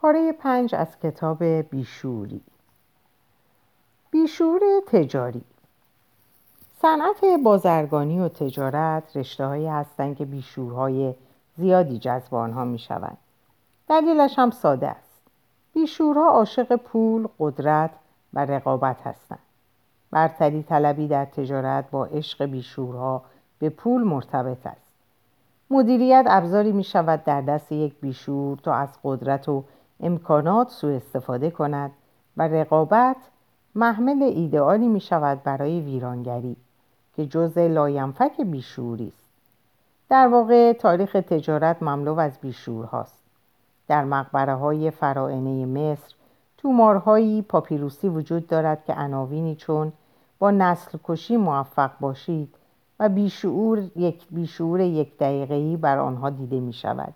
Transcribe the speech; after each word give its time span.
پاره 0.00 0.32
پنج 0.32 0.74
از 0.74 0.98
کتاب 0.98 1.44
بیشوری 1.44 2.40
بیشور 4.10 4.60
تجاری 4.86 5.44
صنعت 6.82 7.24
بازرگانی 7.44 8.20
و 8.20 8.28
تجارت 8.28 9.16
رشته 9.16 9.46
هایی 9.46 9.66
هستند 9.66 10.16
که 10.16 10.24
بیشورهای 10.24 11.14
زیادی 11.56 11.98
جذب 11.98 12.34
آنها 12.34 12.64
می 12.64 12.78
شوند. 12.78 13.18
دلیلش 13.88 14.38
هم 14.38 14.50
ساده 14.50 14.88
است. 14.88 15.20
بیشورها 15.74 16.28
عاشق 16.28 16.76
پول، 16.76 17.28
قدرت 17.38 17.90
و 18.34 18.46
رقابت 18.46 19.06
هستند. 19.06 19.38
برتری 20.10 20.62
طلبی 20.62 21.08
در 21.08 21.24
تجارت 21.24 21.90
با 21.90 22.06
عشق 22.06 22.44
بیشورها 22.44 23.22
به 23.58 23.70
پول 23.70 24.02
مرتبط 24.02 24.66
است. 24.66 24.92
مدیریت 25.70 26.24
ابزاری 26.28 26.72
می 26.72 26.84
شود 26.84 27.24
در 27.24 27.40
دست 27.40 27.72
یک 27.72 27.94
بیشعور 28.00 28.58
تا 28.58 28.74
از 28.74 28.98
قدرت 29.04 29.48
و 29.48 29.64
امکانات 30.00 30.70
سوء 30.70 30.96
استفاده 30.96 31.50
کند 31.50 31.90
و 32.36 32.42
رقابت 32.42 33.16
محمل 33.74 34.22
ایدئالی 34.22 34.88
می 34.88 35.00
شود 35.00 35.42
برای 35.42 35.80
ویرانگری 35.80 36.56
که 37.16 37.26
جزء 37.26 37.58
لاینفک 37.58 38.40
بیشعوری 38.40 39.08
است 39.08 39.28
در 40.08 40.28
واقع 40.28 40.72
تاریخ 40.72 41.12
تجارت 41.12 41.82
مملو 41.82 42.18
از 42.20 42.38
بیشعور 42.40 42.84
هاست 42.84 43.22
در 43.88 44.04
مقبره 44.04 44.54
های 44.54 44.90
فراعنه 44.90 45.66
مصر 45.66 46.14
طومارهایی 46.58 47.42
پاپیروسی 47.42 48.08
وجود 48.08 48.46
دارد 48.46 48.84
که 48.84 48.94
عناوینی 48.94 49.56
چون 49.56 49.92
با 50.38 50.50
نسل 50.50 50.98
کشی 51.04 51.36
موفق 51.36 51.90
باشید 52.00 52.54
و 53.00 53.08
بیشعور 53.08 53.90
یک 53.96 54.26
بیشعور 54.30 54.80
یک 54.80 55.18
دقیقه‌ای 55.18 55.76
بر 55.76 55.98
آنها 55.98 56.30
دیده 56.30 56.60
می 56.60 56.72
شود. 56.72 57.14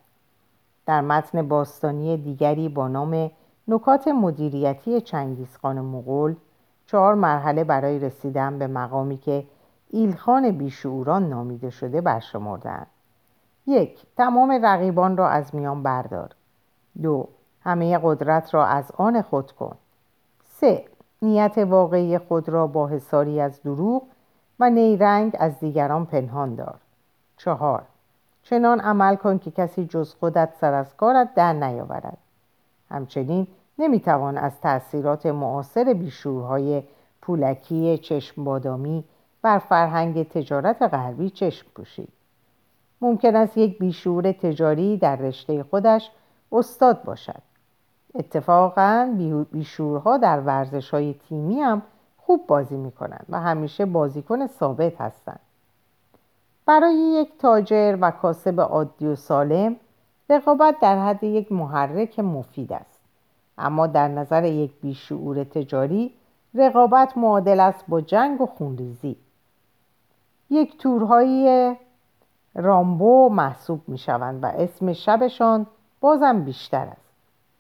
در 0.87 1.01
متن 1.01 1.49
باستانی 1.49 2.17
دیگری 2.17 2.69
با 2.69 2.89
نام 2.89 3.31
نکات 3.69 4.09
مدیریتی 4.09 5.01
چنگیزخان 5.01 5.81
مغول 5.81 6.37
چهار 6.87 7.15
مرحله 7.15 7.65
برای 7.65 7.99
رسیدن 7.99 8.59
به 8.59 8.67
مقامی 8.67 9.17
که 9.17 9.45
ایلخان 9.91 10.51
بیشعوران 10.51 11.29
نامیده 11.29 11.71
شده 11.71 12.01
برشمردند 12.01 12.87
یک 13.67 14.03
تمام 14.17 14.59
رقیبان 14.63 15.17
را 15.17 15.29
از 15.29 15.55
میان 15.55 15.83
بردار. 15.83 16.31
دو 17.03 17.29
همه 17.65 17.99
قدرت 18.03 18.55
را 18.55 18.67
از 18.67 18.93
آن 18.97 19.23
خود 19.23 19.53
کن. 19.53 19.77
سه 20.45 20.85
نیت 21.23 21.59
واقعی 21.59 22.19
خود 22.19 22.49
را 22.49 22.67
با 22.67 22.89
حساری 22.89 23.41
از 23.41 23.63
دروغ 23.63 24.03
و 24.61 24.71
نیرنگ 24.71 25.37
از 25.39 25.59
دیگران 25.59 26.07
پنهان 26.07 26.55
دار. 26.55 26.79
چهار 27.37 27.83
چنان 28.43 28.81
عمل 28.81 29.17
کن 29.17 29.39
که 29.39 29.51
کسی 29.51 29.87
جز 29.87 30.15
خودت 30.15 30.55
سر 30.61 30.75
از 30.75 30.97
کارت 30.97 31.35
در 31.35 31.53
نیاورد. 31.53 32.19
همچنین 32.91 33.47
نمی‌توان 33.79 34.39
از 34.39 34.61
تأثیرات 34.61 35.27
معاصر 35.27 35.93
بیشورهای 35.93 36.83
پولکی 37.23 37.99
چشم 37.99 38.45
بادامی 38.45 39.05
بر 39.43 39.59
فرهنگ 39.59 40.29
تجارت 40.29 40.83
غربی 40.83 41.31
چشم 41.31 41.67
پوشید. 41.75 42.13
ممکن 43.01 43.37
است 43.37 43.57
یک 43.57 43.79
بیشور 43.79 44.33
تجاری 44.33 44.97
در 44.97 45.17
رشته 45.17 45.63
خودش 45.63 46.11
استاد 46.53 47.03
باشد. 47.03 47.43
اتفاقا 48.15 49.17
بیشورها 49.53 50.17
در 50.17 50.41
ورزش 50.41 50.91
های 50.91 51.15
تیمی 51.29 51.61
هم 51.61 51.83
خوب 52.17 52.47
بازی 52.47 52.77
می 52.77 52.93
کنند 52.93 53.27
و 53.29 53.41
همیشه 53.41 53.87
بازیکن 53.87 54.47
ثابت 54.47 55.01
هستند. 55.01 55.41
برای 56.67 56.95
یک 56.95 57.39
تاجر 57.39 57.99
و 58.01 58.11
کاسب 58.11 58.61
عادی 58.61 59.07
و 59.07 59.17
سالم 59.17 59.77
رقابت 60.31 60.81
در 60.81 60.99
حد 60.99 61.25
یک 61.25 61.53
محرک 61.53 62.19
مفید 62.19 62.73
است. 62.73 63.01
اما 63.59 63.87
در 63.87 64.09
نظر 64.09 64.45
یک 64.45 64.73
بیشعور 64.81 65.45
تجاری 65.45 66.15
رقابت 66.55 67.17
معادل 67.17 67.61
است 67.61 67.85
با 67.89 68.01
جنگ 68.01 68.41
و 68.41 68.47
خونریزی. 68.47 69.17
یک 70.51 70.79
تورهای 70.79 71.77
رامبو 72.55 73.29
محسوب 73.29 73.81
می 73.89 73.99
شوند 73.99 74.45
و 74.45 74.47
اسم 74.47 74.93
شبشان 74.93 75.67
بازم 76.01 76.45
بیشتر 76.45 76.87
است. 76.87 77.13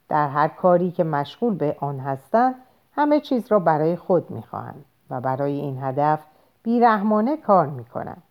در 0.09 0.29
هر 0.29 0.49
کاری 0.49 0.91
که 0.91 1.05
مشغول 1.05 1.55
به 1.55 1.77
آن 1.81 1.99
هستند 2.01 2.55
همه 2.95 3.21
چیز 3.21 3.53
را 3.53 3.59
برای 3.59 3.97
خود 3.97 4.31
می 4.31 4.43
خواهند 4.43 4.85
و 5.11 5.21
برای 5.21 5.53
این 5.53 5.83
هدف 5.83 6.21
بیرحمانه 6.63 7.37
کار 7.37 7.67
می 7.67 7.85
کنند 7.85 8.23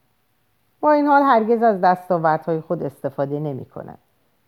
با 0.82 0.92
این 0.92 1.08
حال 1.08 1.22
هرگز 1.22 1.64
از 1.64 1.82
دستاوردهای 1.82 2.62
خود 2.62 2.84
استفاده 2.84 3.40
نمی 3.40 3.66
کنند 3.66 3.98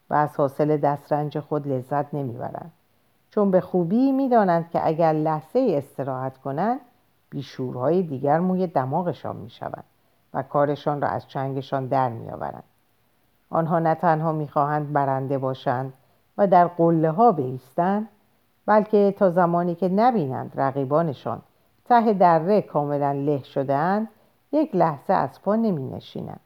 و 0.09 0.13
از 0.13 0.35
حاصل 0.37 0.77
دسترنج 0.77 1.39
خود 1.39 1.67
لذت 1.67 2.13
نمی 2.13 2.33
برند. 2.33 2.71
چون 3.29 3.51
به 3.51 3.61
خوبی 3.61 4.11
می 4.11 4.29
دانند 4.29 4.69
که 4.69 4.87
اگر 4.87 5.13
لحظه 5.13 5.73
استراحت 5.77 6.37
کنند 6.37 6.79
بیشورهای 7.29 8.03
دیگر 8.03 8.39
موی 8.39 8.67
دماغشان 8.67 9.35
می 9.35 9.49
شوند 9.49 9.83
و 10.33 10.43
کارشان 10.43 11.01
را 11.01 11.07
از 11.07 11.27
چنگشان 11.27 11.87
در 11.87 12.09
می 12.09 12.29
آورند. 12.29 12.63
آنها 13.49 13.79
نه 13.79 13.95
تنها 13.95 14.31
می 14.31 14.47
خواهند 14.47 14.93
برنده 14.93 15.37
باشند 15.37 15.93
و 16.37 16.47
در 16.47 16.67
قله 16.67 17.11
ها 17.11 17.31
بیستند 17.31 18.07
بلکه 18.65 19.15
تا 19.17 19.29
زمانی 19.29 19.75
که 19.75 19.89
نبینند 19.89 20.51
رقیبانشان 20.55 21.41
ته 21.85 22.13
دره 22.13 22.61
کاملا 22.61 23.11
له 23.11 23.43
شدهاند 23.43 24.07
یک 24.53 24.75
لحظه 24.75 25.13
از 25.13 25.41
پا 25.41 25.55
نمی 25.55 25.89
نشینند. 25.89 26.39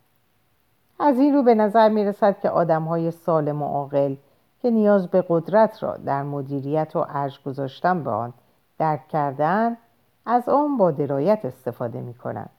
از 1.00 1.20
این 1.20 1.34
رو 1.34 1.44
به 1.44 1.56
نظر 1.56 1.90
می 1.90 2.06
رسد 2.06 2.40
که 2.40 2.50
آدم 2.50 2.84
های 2.84 3.12
سالم 3.12 3.62
و 3.62 3.66
عاقل 3.66 4.16
که 4.62 4.70
نیاز 4.70 5.08
به 5.08 5.26
قدرت 5.30 5.84
را 5.84 5.98
در 5.98 6.24
مدیریت 6.24 6.96
و 6.96 7.06
ارج 7.10 7.40
گذاشتن 7.46 8.04
به 8.04 8.10
آن 8.10 8.34
درک 8.80 9.08
کردن 9.08 9.78
از 10.26 10.50
آن 10.50 10.78
با 10.78 10.92
درایت 10.92 11.46
استفاده 11.46 12.02
می 12.02 12.14
کنند. 12.14 12.50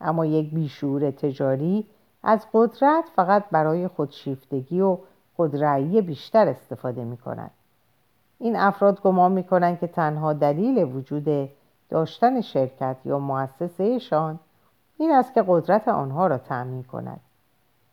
اما 0.00 0.26
یک 0.26 0.54
بیشور 0.54 1.10
تجاری 1.10 1.86
از 2.22 2.46
قدرت 2.52 3.04
فقط 3.16 3.44
برای 3.50 3.88
خودشیفتگی 3.88 4.80
و 4.80 4.98
خودرأیی 5.36 6.02
بیشتر 6.02 6.48
استفاده 6.48 7.04
می 7.04 7.16
کند. 7.16 7.50
این 8.38 8.56
افراد 8.56 9.00
گمان 9.00 9.32
می 9.32 9.44
کنند 9.44 9.78
که 9.78 9.86
تنها 9.86 10.32
دلیل 10.32 10.84
وجود 10.84 11.50
داشتن 11.88 12.40
شرکت 12.40 12.96
یا 13.04 13.18
مؤسسهشان 13.18 14.38
این 15.02 15.12
است 15.12 15.34
که 15.34 15.44
قدرت 15.48 15.88
آنها 15.88 16.26
را 16.26 16.38
تأمین 16.38 16.82
کند. 16.82 17.20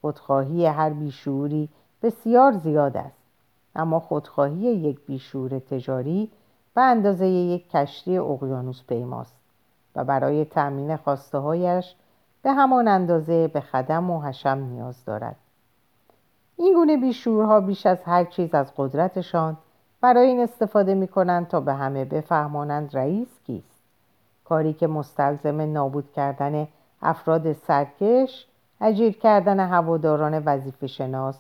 خودخواهی 0.02 0.66
هر 0.66 0.90
بیشوری 0.90 1.70
بسیار 2.04 2.52
زیاد 2.52 2.98
است. 2.98 3.24
اما 3.76 4.00
خودخواهی 4.00 4.60
یک 4.60 5.00
بیشور 5.06 5.60
تجاری 5.60 6.32
به 6.76 6.82
اندازه 6.82 7.28
یک 7.28 7.70
کشتی 7.70 8.18
اقیانوس 8.18 8.84
پیماست 8.88 9.36
و 9.96 10.04
برای 10.04 10.46
تأمین 10.46 10.98
خواسته 10.98 11.38
هایش 11.38 11.96
به 12.42 12.52
همان 12.52 12.88
اندازه 12.88 13.48
به 13.48 13.62
خدم 13.62 14.10
و 14.10 14.22
حشم 14.22 14.68
نیاز 14.72 15.06
دارد 15.06 15.36
این 16.58 16.74
گونه 16.74 16.98
بیشورها 16.98 17.60
بیش 17.60 17.86
از 17.86 18.04
هر 18.04 18.24
چیز 18.24 18.56
از 18.56 18.72
قدرتشان 18.78 19.58
برای 20.02 20.28
این 20.28 20.40
استفاده 20.40 20.94
می 20.94 21.08
کنند 21.08 21.48
تا 21.48 21.60
به 21.60 21.74
همه 21.74 22.06
بفهمانند 22.06 22.98
رئیس 22.98 23.40
کیست 23.46 23.82
کاری 24.46 24.74
که 24.74 24.88
مستلزم 24.88 25.62
نابود 25.62 26.12
کردن 26.12 26.68
افراد 27.02 27.54
سرکش 27.54 28.46
اجیر 28.82 29.18
کردن 29.18 29.60
هواداران 29.60 30.44
وظیفه 30.46 30.88
شناس. 30.88 31.40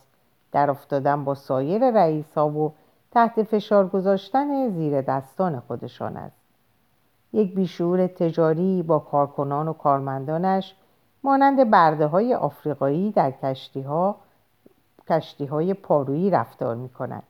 در 0.51 0.69
افتادن 0.69 1.23
با 1.23 1.35
سایر 1.35 1.91
رئیس 1.91 2.33
ها 2.37 2.49
و 2.49 2.73
تحت 3.11 3.43
فشار 3.43 3.87
گذاشتن 3.87 4.69
زیر 4.69 5.01
دستان 5.01 5.59
خودشان 5.59 6.17
است. 6.17 6.39
یک 7.33 7.55
بیشور 7.55 8.07
تجاری 8.07 8.83
با 8.83 8.99
کارکنان 8.99 9.67
و 9.67 9.73
کارمندانش 9.73 10.75
مانند 11.23 11.69
برده 11.69 12.05
های 12.07 12.33
آفریقایی 12.33 13.11
در 13.11 13.31
کشتی 13.31 13.81
ها 13.81 14.15
کشتی 15.09 15.45
های 15.45 15.73
پارویی 15.73 16.29
رفتار 16.29 16.75
می 16.75 16.89
کند 16.89 17.23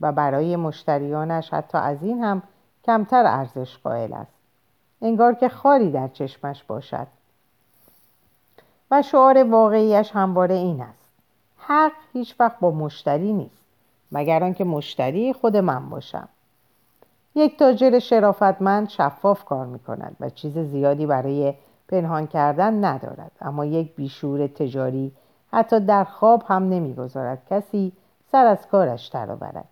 و 0.00 0.12
برای 0.12 0.56
مشتریانش 0.56 1.54
حتی 1.54 1.78
از 1.78 2.02
این 2.02 2.24
هم 2.24 2.42
کمتر 2.84 3.26
ارزش 3.26 3.78
قائل 3.78 4.12
است. 4.12 4.32
انگار 5.02 5.34
که 5.34 5.48
خاری 5.48 5.90
در 5.90 6.08
چشمش 6.08 6.64
باشد. 6.64 7.06
و 8.90 9.02
شعار 9.02 9.44
واقعیش 9.44 10.10
همواره 10.14 10.54
این 10.54 10.80
است. 10.80 11.08
حق 11.56 11.92
هیچ 12.12 12.34
وقت 12.40 12.60
با 12.60 12.70
مشتری 12.70 13.32
نیست 13.32 13.64
مگر 14.12 14.44
آنکه 14.44 14.64
مشتری 14.64 15.32
خود 15.32 15.56
من 15.56 15.88
باشم. 15.88 16.28
یک 17.34 17.58
تاجر 17.58 17.98
شرافتمند 17.98 18.88
شفاف 18.88 19.44
کار 19.44 19.66
می 19.66 19.78
کند 19.78 20.16
و 20.20 20.30
چیز 20.30 20.58
زیادی 20.58 21.06
برای 21.06 21.54
پنهان 21.88 22.26
کردن 22.26 22.84
ندارد. 22.84 23.32
اما 23.40 23.64
یک 23.64 23.94
بیشور 23.94 24.46
تجاری 24.46 25.12
حتی 25.52 25.80
در 25.80 26.04
خواب 26.04 26.44
هم 26.48 26.68
نمی‌گذارد 26.68 27.42
کسی 27.50 27.92
سر 28.32 28.46
از 28.46 28.66
کارش 28.66 29.06
درآورد. 29.06 29.64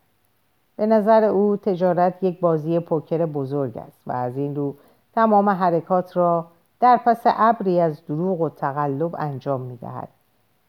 به 0.77 0.87
نظر 0.87 1.25
او 1.25 1.57
تجارت 1.57 2.23
یک 2.23 2.41
بازی 2.41 2.79
پوکر 2.79 3.27
بزرگ 3.27 3.79
است 3.79 4.01
و 4.07 4.13
از 4.13 4.37
این 4.37 4.57
رو 4.57 4.75
تمام 5.15 5.49
حرکات 5.49 6.17
را 6.17 6.47
در 6.85 6.97
پس 6.97 7.23
ابری 7.25 7.81
از 7.81 8.07
دروغ 8.07 8.41
و 8.41 8.49
تقلب 8.49 9.15
انجام 9.19 9.61
می 9.61 9.77
دهد. 9.77 10.09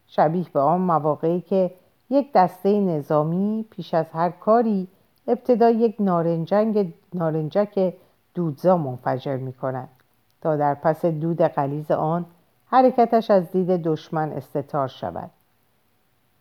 شبیه 0.07 0.45
به 0.53 0.59
آن 0.59 0.81
مواقعی 0.81 1.41
که 1.41 1.71
یک 2.09 2.33
دسته 2.33 2.79
نظامی 2.79 3.65
پیش 3.69 3.93
از 3.93 4.05
هر 4.13 4.29
کاری 4.29 4.87
ابتدا 5.27 5.69
یک 5.69 5.95
نارنجنگ 5.99 6.93
نارنجک 7.13 7.93
دودزا 8.33 8.77
منفجر 8.77 9.37
می 9.37 9.53
کند 9.53 9.89
تا 10.41 10.55
در 10.55 10.73
پس 10.73 11.05
دود 11.05 11.41
قلیز 11.41 11.91
آن 11.91 12.25
حرکتش 12.67 13.31
از 13.31 13.51
دید 13.51 13.83
دشمن 13.83 14.31
استتار 14.31 14.87
شود 14.87 15.29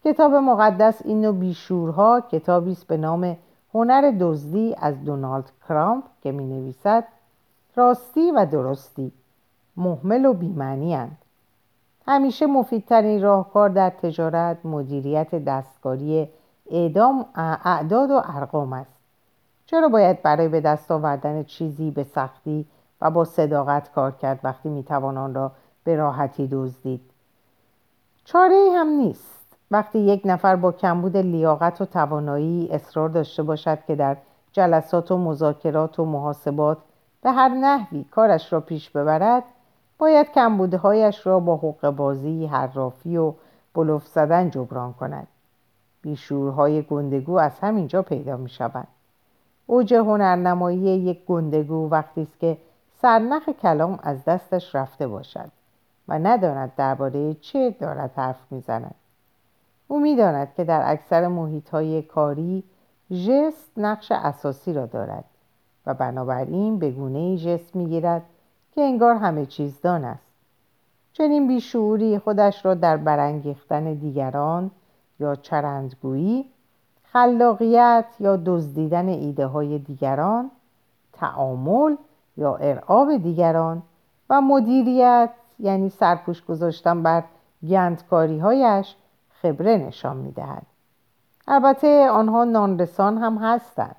کتاب 0.05 0.35
مقدس 0.35 1.03
این 1.05 1.21
نوع 1.21 1.35
بیشورها 1.35 2.21
کتابی 2.21 2.73
است 2.73 2.87
به 2.87 2.97
نام 2.97 3.37
هنر 3.75 4.13
دزدی 4.21 4.75
از 4.79 5.05
دونالد 5.05 5.51
کرامپ 5.69 6.05
که 6.23 6.33
می 6.33 6.45
نویسد 6.45 7.05
راستی 7.77 8.31
و 8.31 8.47
درستی 8.47 9.13
محمل 9.77 10.25
و 10.25 10.33
بیمعنی 10.33 10.99
همیشه 12.07 12.47
مفیدترین 12.47 13.23
راهکار 13.23 13.69
در 13.69 13.91
تجارت 13.91 14.67
مدیریت 14.67 15.35
دستکاری 15.35 16.29
اعدام 16.71 17.27
اعداد 17.65 18.11
و 18.11 18.23
ارقام 18.25 18.73
است. 18.73 19.01
چرا 19.67 19.89
باید 19.89 20.23
برای 20.23 20.49
به 20.49 20.61
دست 20.61 20.91
آوردن 20.91 21.43
چیزی 21.43 21.91
به 21.91 22.05
سختی 22.05 22.67
و 23.01 23.11
با 23.11 23.25
صداقت 23.25 23.93
کار 23.93 24.11
کرد 24.11 24.41
وقتی 24.45 24.69
می‌توان 24.69 25.19
آن 25.19 25.35
را 25.35 25.53
به 25.85 25.97
راحتی 25.97 26.49
دزدید؟ 26.53 27.01
چاره 28.25 28.55
ای 28.55 28.71
هم 28.71 28.87
نیست. 28.87 29.45
وقتی 29.71 29.99
یک 29.99 30.23
نفر 30.25 30.57
با 30.57 30.73
کمبود 30.73 31.17
لیاقت 31.17 31.81
و 31.81 31.85
توانایی 31.85 32.69
اصرار 32.73 33.09
داشته 33.09 33.43
باشد 33.43 33.79
که 33.87 33.95
در 33.95 34.17
جلسات 34.53 35.11
و 35.11 35.19
مذاکرات 35.19 35.99
و 35.99 36.05
محاسبات 36.05 36.79
به 37.23 37.31
هر 37.31 37.49
نحوی 37.49 38.05
کارش 38.05 38.53
را 38.53 38.61
پیش 38.61 38.91
ببرد 38.91 39.43
باید 40.05 40.33
کمبودهایش 40.33 41.27
را 41.27 41.41
با 41.41 41.57
حق 41.57 41.91
بازی، 41.91 42.47
حرافی 42.47 43.17
و 43.17 43.35
بلوف 43.75 44.07
زدن 44.07 44.51
جبران 44.51 44.93
کند 44.93 45.27
بیشورهای 46.03 46.83
گندگو 46.83 47.39
از 47.39 47.61
همینجا 47.61 48.03
پیدا 48.03 48.37
می 48.37 48.49
شود. 48.49 48.89
اوج 49.67 49.95
هنرنمایی 49.95 50.79
یک 50.79 51.25
گندگو 51.25 51.89
وقتی 51.89 52.23
است 52.23 52.41
که 52.41 52.59
سرنخ 53.03 53.49
کلام 53.49 53.99
از 54.03 54.25
دستش 54.25 54.75
رفته 54.75 55.07
باشد 55.07 55.51
و 56.09 56.19
نداند 56.19 56.73
درباره 56.77 57.35
چه 57.35 57.71
دارد 57.71 58.13
حرف 58.17 58.53
می‌زند 58.53 58.95
او 59.89 60.01
می‌داند 60.01 60.55
که 60.55 60.65
در 60.65 60.83
اکثر 60.85 61.29
محیط 61.29 61.71
های 61.71 62.03
کاری 62.03 62.65
ژست 63.13 63.71
نقش 63.77 64.13
اساسی 64.13 64.73
را 64.73 64.87
دارد 64.87 65.25
و 65.87 65.95
بنابراین 65.95 66.79
به 66.79 66.91
گونه 66.91 67.37
ژست 67.37 67.77
می‌گیرد 67.77 68.23
که 68.75 68.81
انگار 68.81 69.15
همه 69.15 69.47
چیز 69.47 69.81
دان 69.81 70.05
است. 70.05 70.35
چنین 71.13 71.49
بیشعوری 71.49 72.19
خودش 72.19 72.65
را 72.65 72.75
در 72.75 72.97
برانگیختن 72.97 73.95
دیگران 73.95 74.71
یا 75.21 75.35
چرندگویی 75.35 76.45
خلاقیت 77.03 78.05
یا 78.21 78.37
دزدیدن 78.47 79.09
ایده 79.09 79.47
های 79.47 79.79
دیگران 79.79 80.51
تعامل 81.13 81.97
یا 82.37 82.57
ارعاب 82.57 83.17
دیگران 83.17 83.83
و 84.31 84.41
مدیریت 84.41 85.31
یعنی 85.59 85.91
سرپوش 85.91 86.45
گذاشتن 86.45 87.03
بر 87.03 87.25
گندکاری 87.69 88.39
هایش 88.39 88.97
خبره 89.43 89.77
نشان 89.77 90.17
می‌دهد. 90.17 90.67
البته 91.49 92.11
آنها 92.11 92.45
نانرسان 92.45 93.19
هم 93.19 93.39
هستند 93.39 93.97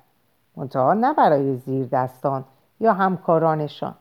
منتها 0.56 0.94
نه 0.94 1.14
برای 1.14 1.56
زیر 1.56 1.86
دستان 1.86 2.44
یا 2.80 2.92
همکارانشان. 2.92 3.94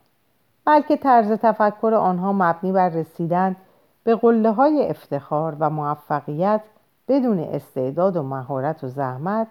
بلکه 0.65 0.97
طرز 0.97 1.31
تفکر 1.31 1.93
آنها 1.93 2.33
مبنی 2.33 2.71
بر 2.71 2.89
رسیدن 2.89 3.55
به 4.03 4.15
قله 4.15 4.51
های 4.51 4.89
افتخار 4.89 5.55
و 5.59 5.69
موفقیت 5.69 6.61
بدون 7.07 7.39
استعداد 7.39 8.17
و 8.17 8.23
مهارت 8.23 8.83
و 8.83 8.87
زحمت 8.87 9.47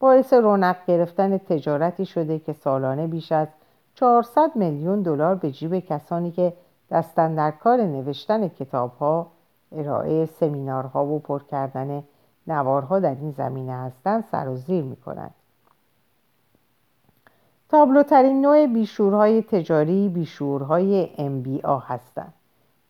باعث 0.00 0.32
رونق 0.32 0.76
گرفتن 0.86 1.38
تجارتی 1.38 2.06
شده 2.06 2.38
که 2.38 2.52
سالانه 2.52 3.06
بیش 3.06 3.32
از 3.32 3.48
400 3.94 4.50
میلیون 4.54 5.02
دلار 5.02 5.34
به 5.34 5.50
جیب 5.50 5.78
کسانی 5.78 6.30
که 6.30 6.52
دستن 6.90 7.34
در 7.34 7.50
کار 7.50 7.80
نوشتن 7.80 8.48
کتابها، 8.48 9.26
ارائه 9.72 10.26
سمینارها 10.26 11.06
و 11.06 11.18
پر 11.18 11.42
کردن 11.42 12.04
نوارها 12.46 12.98
در 12.98 13.14
این 13.14 13.30
زمینه 13.30 13.72
هستند 13.72 14.24
سر 14.32 14.48
و 14.48 14.56
زیر 14.56 14.84
می 14.84 14.96
کنند. 14.96 15.34
تابلوترین 17.68 18.40
نوع 18.40 18.66
بیشورهای 18.66 19.42
تجاری 19.42 20.08
بیشورهای 20.08 21.08
MBA 21.16 21.66
هستند 21.86 22.32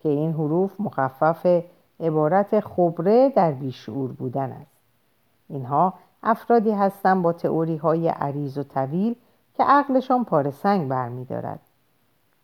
که 0.00 0.08
این 0.08 0.32
حروف 0.32 0.80
مخفف 0.80 1.62
عبارت 2.00 2.60
خبره 2.60 3.28
در 3.28 3.52
بیشعور 3.52 4.12
بودن 4.12 4.52
است. 4.52 4.76
اینها 5.48 5.94
افرادی 6.22 6.70
هستند 6.70 7.22
با 7.22 7.32
تئوری 7.32 7.76
های 7.76 8.08
عریض 8.08 8.58
و 8.58 8.62
طویل 8.62 9.14
که 9.54 9.64
عقلشان 9.64 10.24
پاره 10.24 10.50
سنگ 10.50 10.88
برمیدارد. 10.88 11.60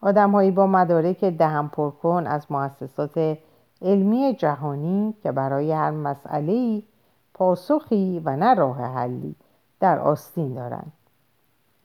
آدمهایی 0.00 0.50
با 0.50 0.66
مدارک 0.66 1.24
دهم 1.24 1.68
پرکن 1.68 2.26
از 2.26 2.52
مؤسسات 2.52 3.38
علمی 3.82 4.34
جهانی 4.34 5.14
که 5.22 5.32
برای 5.32 5.72
هر 5.72 5.90
مسئله 5.90 6.82
پاسخی 7.34 8.22
و 8.24 8.36
نه 8.36 8.54
راه 8.54 8.82
حلی 8.82 9.34
در 9.80 9.98
آستین 9.98 10.54
دارند. 10.54 10.92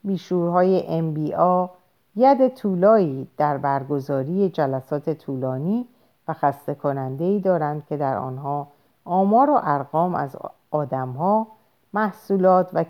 بیشورهای 0.05 1.01
MBA 1.01 1.69
ید 2.15 2.47
طولایی 2.47 3.27
در 3.37 3.57
برگزاری 3.57 4.49
جلسات 4.49 5.09
طولانی 5.09 5.87
و 6.27 6.33
خسته 6.33 6.75
کننده 6.75 7.23
ای 7.23 7.39
دارند 7.39 7.85
که 7.85 7.97
در 7.97 8.17
آنها 8.17 8.67
آمار 9.05 9.49
و 9.49 9.59
ارقام 9.63 10.15
از 10.15 10.35
آدمها، 10.71 11.47
محصولات 11.93 12.69
و 12.73 12.85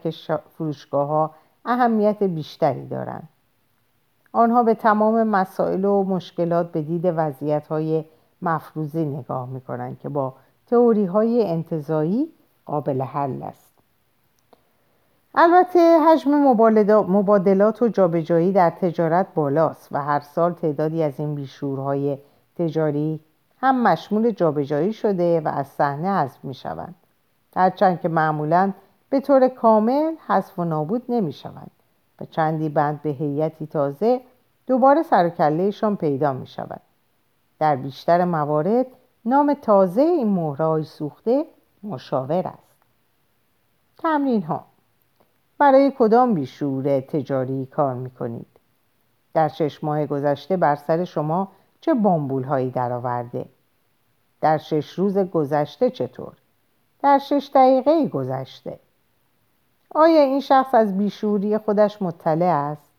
فروشگاه 0.57 1.07
ها 1.07 1.31
اهمیت 1.65 2.23
بیشتری 2.23 2.87
دارند. 2.87 3.29
آنها 4.31 4.63
به 4.63 4.73
تمام 4.73 5.23
مسائل 5.23 5.85
و 5.85 6.03
مشکلات 6.03 6.71
به 6.71 6.81
دید 6.81 7.05
وضعیت 7.05 7.67
های 7.67 8.05
مفروضی 8.41 9.05
نگاه 9.05 9.49
می 9.49 9.61
کنند 9.61 9.99
که 9.99 10.09
با 10.09 10.33
تئوری 10.67 11.05
های 11.05 11.47
انتظایی 11.47 12.31
قابل 12.65 13.01
حل 13.01 13.43
است. 13.43 13.64
البته 15.37 15.99
حجم 15.99 16.31
مبادلات 17.07 17.81
و 17.81 17.87
جابجایی 17.87 18.51
در 18.51 18.69
تجارت 18.69 19.27
بالاست 19.35 19.87
و 19.91 20.03
هر 20.03 20.19
سال 20.19 20.53
تعدادی 20.53 21.03
از 21.03 21.19
این 21.19 21.35
بیشورهای 21.35 22.17
تجاری 22.55 23.19
هم 23.61 23.83
مشمول 23.83 24.31
جابجایی 24.31 24.93
شده 24.93 25.41
و 25.41 25.47
از 25.47 25.67
صحنه 25.67 26.09
حذف 26.09 26.45
می 26.45 26.53
شوند 26.53 26.95
هرچند 27.55 28.01
که 28.01 28.09
معمولا 28.09 28.73
به 29.09 29.19
طور 29.19 29.47
کامل 29.47 30.15
حذف 30.27 30.59
و 30.59 30.63
نابود 30.63 31.03
نمی 31.09 31.33
شوند 31.33 31.71
و 32.21 32.25
چندی 32.25 32.69
بند 32.69 33.01
به 33.01 33.09
هیئتی 33.09 33.67
تازه 33.67 34.21
دوباره 34.67 35.03
سرکلهشان 35.03 35.95
پیدا 35.95 36.33
می 36.33 36.47
شود 36.47 36.81
در 37.59 37.75
بیشتر 37.75 38.25
موارد 38.25 38.85
نام 39.25 39.53
تازه 39.53 40.01
این 40.01 40.29
مهرهای 40.29 40.83
سوخته 40.83 41.45
مشاور 41.83 42.47
است. 42.47 42.75
تمرین 43.97 44.43
ها 44.43 44.65
برای 45.57 45.93
کدام 45.99 46.33
بیشور 46.33 46.99
تجاری 46.99 47.65
کار 47.65 47.93
می 47.93 48.09
کنید؟ 48.09 48.47
در 49.33 49.47
شش 49.47 49.83
ماه 49.83 50.05
گذشته 50.05 50.57
بر 50.57 50.75
سر 50.75 51.03
شما 51.03 51.47
چه 51.81 51.93
بامبول 51.93 52.43
هایی 52.43 52.71
درآورده؟ 52.71 53.45
در 54.41 54.57
شش 54.57 54.89
روز 54.89 55.17
گذشته 55.17 55.89
چطور؟ 55.89 56.33
در 57.03 57.17
شش 57.17 57.51
دقیقه 57.55 58.07
گذشته 58.07 58.79
آیا 59.95 60.21
این 60.21 60.39
شخص 60.39 60.75
از 60.75 60.97
بیشوری 60.97 61.57
خودش 61.57 62.01
مطلع 62.01 62.45
است؟ 62.45 62.91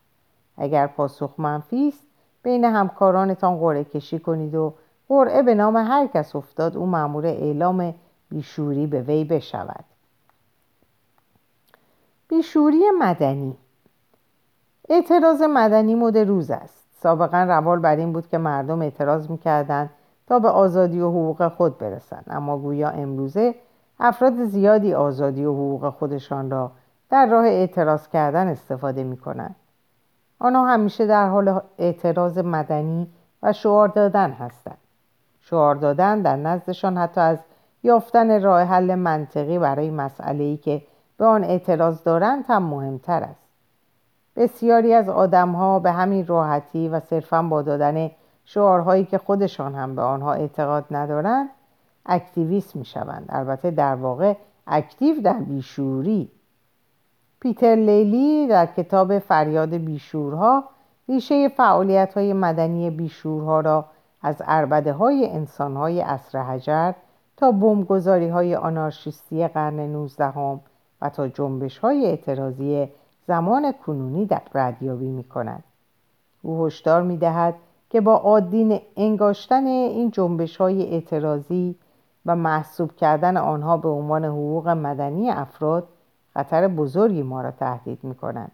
اگر 0.57 0.87
پاسخ 0.87 1.33
منفی 1.37 1.87
است 1.87 2.03
بین 2.43 2.65
همکارانتان 2.65 3.59
قرعه 3.59 3.83
کشی 3.83 4.19
کنید 4.19 4.55
و 4.55 4.73
قرعه 5.09 5.41
به 5.41 5.55
نام 5.55 5.77
هر 5.77 6.07
کس 6.07 6.35
افتاد 6.35 6.77
او 6.77 6.85
مأمور 6.85 7.25
اعلام 7.25 7.93
بیشوری 8.29 8.87
به 8.87 9.01
وی 9.01 9.23
بشود 9.23 9.85
بیشوری 12.29 12.83
مدنی 12.99 13.57
اعتراض 14.89 15.41
مدنی 15.41 15.95
مد 15.95 16.17
روز 16.17 16.51
است 16.51 16.87
سابقا 17.01 17.43
روال 17.43 17.79
بر 17.79 17.95
این 17.95 18.13
بود 18.13 18.27
که 18.27 18.37
مردم 18.37 18.81
اعتراض 18.81 19.29
می‌کردند 19.29 19.89
تا 20.27 20.39
به 20.39 20.49
آزادی 20.49 20.99
و 20.99 21.09
حقوق 21.09 21.47
خود 21.47 21.77
برسند 21.77 22.25
اما 22.27 22.57
گویا 22.57 22.89
امروزه 22.89 23.55
افراد 23.99 24.43
زیادی 24.43 24.93
آزادی 24.93 25.45
و 25.45 25.53
حقوق 25.53 25.89
خودشان 25.89 26.51
را 26.51 26.71
در 27.09 27.25
راه 27.25 27.45
اعتراض 27.45 28.07
کردن 28.07 28.47
استفاده 28.47 29.03
می 29.03 29.17
کنند. 29.17 29.55
آنها 30.39 30.67
همیشه 30.67 31.05
در 31.05 31.29
حال 31.29 31.61
اعتراض 31.77 32.37
مدنی 32.37 33.07
و 33.43 33.53
شعار 33.53 33.87
دادن 33.87 34.31
هستند. 34.31 34.77
شعار 35.39 35.75
دادن 35.75 36.21
در 36.21 36.35
نزدشان 36.35 36.97
حتی 36.97 37.21
از 37.21 37.39
یافتن 37.83 38.41
راه 38.41 38.61
حل 38.61 38.95
منطقی 38.95 39.59
برای 39.59 39.91
مسئله‌ای 39.91 40.57
که 40.57 40.81
به 41.17 41.25
آن 41.25 41.43
اعتراض 41.43 42.03
دارند 42.03 42.45
هم 42.47 42.63
مهمتر 42.63 43.23
است. 43.23 43.47
بسیاری 44.35 44.93
از 44.93 45.09
آدمها 45.09 45.79
به 45.79 45.91
همین 45.91 46.27
راحتی 46.27 46.89
و 46.89 46.99
صرفا 46.99 47.41
با 47.41 47.61
دادن 47.61 48.11
شعارهایی 48.45 49.05
که 49.05 49.17
خودشان 49.17 49.75
هم 49.75 49.95
به 49.95 50.01
آنها 50.01 50.33
اعتقاد 50.33 50.85
ندارند 50.91 51.49
activist 52.05 52.75
می 52.75 52.85
شوند 52.85 53.25
البته 53.29 53.71
در 53.71 53.95
واقع 53.95 54.33
active 54.67 55.21
در 55.21 55.33
بیشعوری 55.33 56.31
پیتر 57.39 57.75
لیلی 57.75 58.47
در 58.47 58.65
کتاب 58.65 59.19
فریاد 59.19 59.69
بیشعورها 59.69 60.63
ریشه 61.09 61.49
فعالیت 61.49 62.13
های 62.13 62.33
مدنی 62.33 62.89
بیشعورها 62.89 63.59
را 63.59 63.85
از 64.21 64.41
عربده 64.41 64.93
های 64.93 65.29
انسان 65.29 65.75
های 65.75 66.01
عصر 66.01 66.43
حجر 66.43 66.91
تا 67.37 67.51
بمبگذاری 67.51 68.27
های 68.27 68.55
آنارشیستی 68.55 69.47
قرن 69.47 69.79
نوزدهم 69.79 70.59
و 71.01 71.09
تا 71.09 71.27
جنبش 71.27 71.77
های 71.77 72.05
اعتراضی 72.05 72.87
زمان 73.27 73.71
کنونی 73.71 74.25
در 74.25 74.41
ردیابی 74.55 75.07
می 75.07 75.23
کند. 75.23 75.63
او 76.41 76.65
هشدار 76.65 77.01
می 77.01 77.17
دهد 77.17 77.55
که 77.89 78.01
با 78.01 78.15
عادی 78.15 78.81
انگاشتن 78.97 79.65
این 79.65 80.11
جنبش 80.11 80.57
های 80.57 80.93
اعتراضی 80.93 81.75
و 82.25 82.35
محسوب 82.35 82.95
کردن 82.95 83.37
آنها 83.37 83.77
به 83.77 83.89
عنوان 83.89 84.25
حقوق 84.25 84.67
مدنی 84.67 85.29
افراد 85.29 85.87
خطر 86.33 86.67
بزرگی 86.67 87.23
ما 87.23 87.41
را 87.41 87.51
تهدید 87.51 88.03
می 88.03 88.15
کند. 88.15 88.51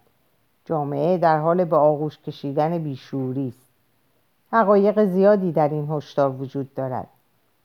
جامعه 0.65 1.17
در 1.17 1.39
حال 1.39 1.65
به 1.65 1.75
آغوش 1.75 2.19
کشیدن 2.19 2.77
بیشوری 2.77 3.47
است. 3.47 3.69
حقایق 4.51 5.05
زیادی 5.05 5.51
در 5.51 5.69
این 5.69 5.88
هشدار 5.91 6.41
وجود 6.41 6.73
دارد. 6.73 7.07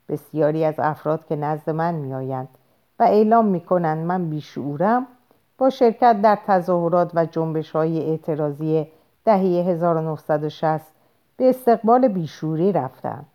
بسیاری 0.08 0.64
از 0.64 0.74
افراد 0.78 1.26
که 1.26 1.36
نزد 1.36 1.70
من 1.70 1.94
میآیند 1.94 2.57
و 2.98 3.02
اعلام 3.02 3.46
می 3.46 3.60
کنند 3.60 4.06
من 4.06 4.30
بیشعورم 4.30 5.06
با 5.58 5.70
شرکت 5.70 6.22
در 6.22 6.38
تظاهرات 6.46 7.10
و 7.14 7.26
جنبش 7.26 7.70
های 7.70 8.10
اعتراضی 8.10 8.86
دهه 9.24 9.38
1960 9.38 10.86
به 11.36 11.48
استقبال 11.48 12.08
بیشوری 12.08 12.72
رفتند. 12.72 13.26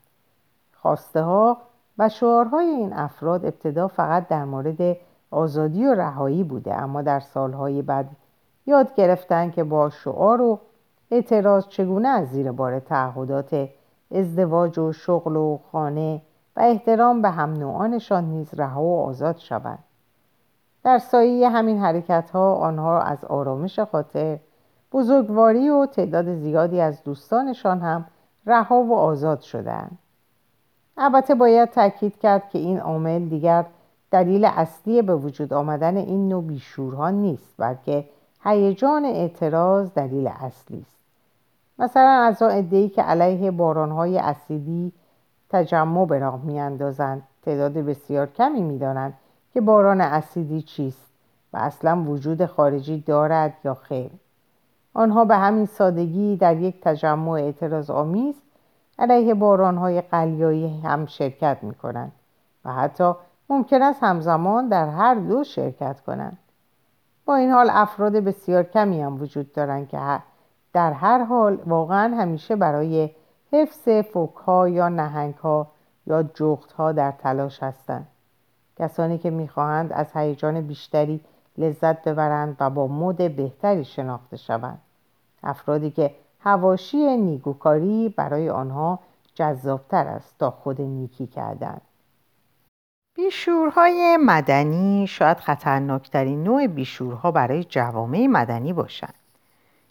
خواسته 0.73 1.21
ها 1.21 1.57
و 1.97 2.09
شعارهای 2.09 2.65
این 2.65 2.93
افراد 2.93 3.45
ابتدا 3.45 3.87
فقط 3.87 4.27
در 4.27 4.45
مورد 4.45 4.97
آزادی 5.31 5.85
و 5.85 5.93
رهایی 5.93 6.43
بوده 6.43 6.75
اما 6.75 7.01
در 7.01 7.19
سالهای 7.19 7.81
بعد 7.81 8.09
یاد 8.65 8.95
گرفتن 8.95 9.51
که 9.51 9.63
با 9.63 9.89
شعار 9.89 10.41
و 10.41 10.59
اعتراض 11.11 11.67
چگونه 11.67 12.07
از 12.07 12.27
زیر 12.27 12.51
بار 12.51 12.79
تعهدات 12.79 13.69
ازدواج 14.11 14.79
و 14.79 14.91
شغل 14.91 15.35
و 15.35 15.59
خانه 15.71 16.21
و 16.55 16.59
احترام 16.59 17.21
به 17.21 17.29
هم 17.29 17.53
نوعانشان 17.53 18.23
نیز 18.23 18.53
رها 18.53 18.83
و 18.83 19.01
آزاد 19.01 19.37
شوند. 19.37 19.83
در 20.83 20.97
سایه 20.97 21.49
همین 21.49 21.79
حرکت 21.79 22.29
ها 22.29 22.55
آنها 22.55 23.01
از 23.01 23.25
آرامش 23.25 23.79
خاطر 23.79 24.39
بزرگواری 24.91 25.69
و 25.69 25.85
تعداد 25.85 26.33
زیادی 26.35 26.81
از 26.81 27.03
دوستانشان 27.03 27.79
هم 27.79 28.05
رها 28.45 28.83
و 28.83 28.95
آزاد 28.95 29.41
شدند 29.41 29.97
البته 30.97 31.35
باید 31.35 31.69
تاکید 31.69 32.19
کرد 32.19 32.49
که 32.49 32.59
این 32.59 32.79
عامل 32.79 33.29
دیگر 33.29 33.65
دلیل 34.11 34.45
اصلی 34.45 35.01
به 35.01 35.15
وجود 35.15 35.53
آمدن 35.53 35.97
این 35.97 36.29
نوع 36.29 36.43
بیشورها 36.43 37.09
نیست 37.09 37.53
بلکه 37.57 38.05
هیجان 38.43 39.05
اعتراض 39.05 39.93
دلیل 39.93 40.27
اصلی 40.27 40.81
است. 40.81 40.97
مثلا 41.79 42.09
از 42.09 42.41
آن 42.41 42.51
ادهی 42.51 42.89
که 42.89 43.01
علیه 43.01 43.51
بارانهای 43.51 44.17
اسیدی 44.17 44.91
تجمع 45.53 46.05
به 46.05 46.19
راه 46.19 46.41
میاندازند. 46.43 47.23
تعداد 47.41 47.73
بسیار 47.73 48.27
کمی 48.27 48.61
می‌دانند 48.61 49.13
که 49.53 49.61
باران 49.61 50.01
اسیدی 50.01 50.61
چیست 50.61 51.13
و 51.53 51.57
اصلا 51.57 52.03
وجود 52.03 52.45
خارجی 52.45 52.99
دارد 52.99 53.53
یا 53.63 53.73
خیر. 53.73 54.11
آنها 54.93 55.25
به 55.25 55.35
همین 55.35 55.65
سادگی 55.65 56.37
در 56.37 56.57
یک 56.57 56.81
تجمع 56.81 57.31
اعتراض 57.31 57.89
آمیز 57.89 58.35
علیه 58.99 59.33
بارانهای 59.33 60.01
قلیایی 60.01 60.81
هم 60.81 61.05
شرکت 61.05 61.57
می 61.61 61.73
کنند 61.73 62.11
و 62.65 62.73
حتی 62.73 63.13
ممکن 63.49 63.81
است 63.81 64.03
همزمان 64.03 64.67
در 64.67 64.89
هر 64.89 65.15
دو 65.15 65.43
شرکت 65.43 66.01
کنند. 66.01 66.37
با 67.25 67.35
این 67.35 67.51
حال 67.51 67.69
افراد 67.71 68.13
بسیار 68.13 68.63
کمی 68.63 69.01
هم 69.01 69.21
وجود 69.21 69.53
دارند 69.53 69.89
که 69.89 69.99
در 70.73 70.93
هر 70.93 71.23
حال 71.23 71.59
واقعا 71.65 72.15
همیشه 72.15 72.55
برای 72.55 73.09
حفظ 73.53 73.89
فوکها 73.89 74.69
یا 74.69 74.89
نهنگها 74.89 75.67
یا 76.07 76.23
جغتها 76.23 76.91
در 76.91 77.11
تلاش 77.11 77.63
هستند. 77.63 78.07
کسانی 78.79 79.17
که 79.17 79.29
می‌خواهند 79.29 79.93
از 79.93 80.07
هیجان 80.13 80.61
بیشتری 80.61 81.21
لذت 81.57 82.03
ببرند 82.03 82.57
و 82.59 82.69
با 82.69 82.87
مد 82.87 83.35
بهتری 83.35 83.85
شناخته 83.85 84.37
شوند. 84.37 84.81
افرادی 85.43 85.91
که 85.91 86.15
هواشی 86.39 87.17
نیگوکاری 87.17 88.13
برای 88.17 88.49
آنها 88.49 88.99
جذابتر 89.35 90.07
است 90.07 90.35
تا 90.39 90.51
خود 90.51 90.81
نیکی 90.81 91.27
کردن 91.27 91.81
بیشورهای 93.15 94.17
مدنی 94.17 95.07
شاید 95.07 95.37
خطرناکترین 95.37 96.43
نوع 96.43 96.67
بیشورها 96.67 97.31
برای 97.31 97.63
جوامع 97.63 98.27
مدنی 98.27 98.73
باشند. 98.73 99.22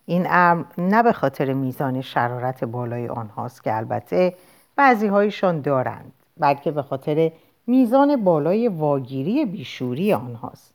این 0.06 0.26
امر 0.30 0.64
نه 0.78 1.02
به 1.02 1.12
خاطر 1.12 1.52
میزان 1.52 2.00
شرارت 2.00 2.64
بالای 2.64 3.08
آنهاست 3.08 3.62
که 3.62 3.76
البته 3.76 4.34
بعضی 4.76 5.06
هایشان 5.06 5.60
دارند 5.60 6.12
بلکه 6.36 6.70
به 6.70 6.82
خاطر 6.82 7.32
میزان 7.66 8.24
بالای 8.24 8.68
واگیری 8.68 9.44
بیشوری 9.44 10.12
آنهاست. 10.12 10.74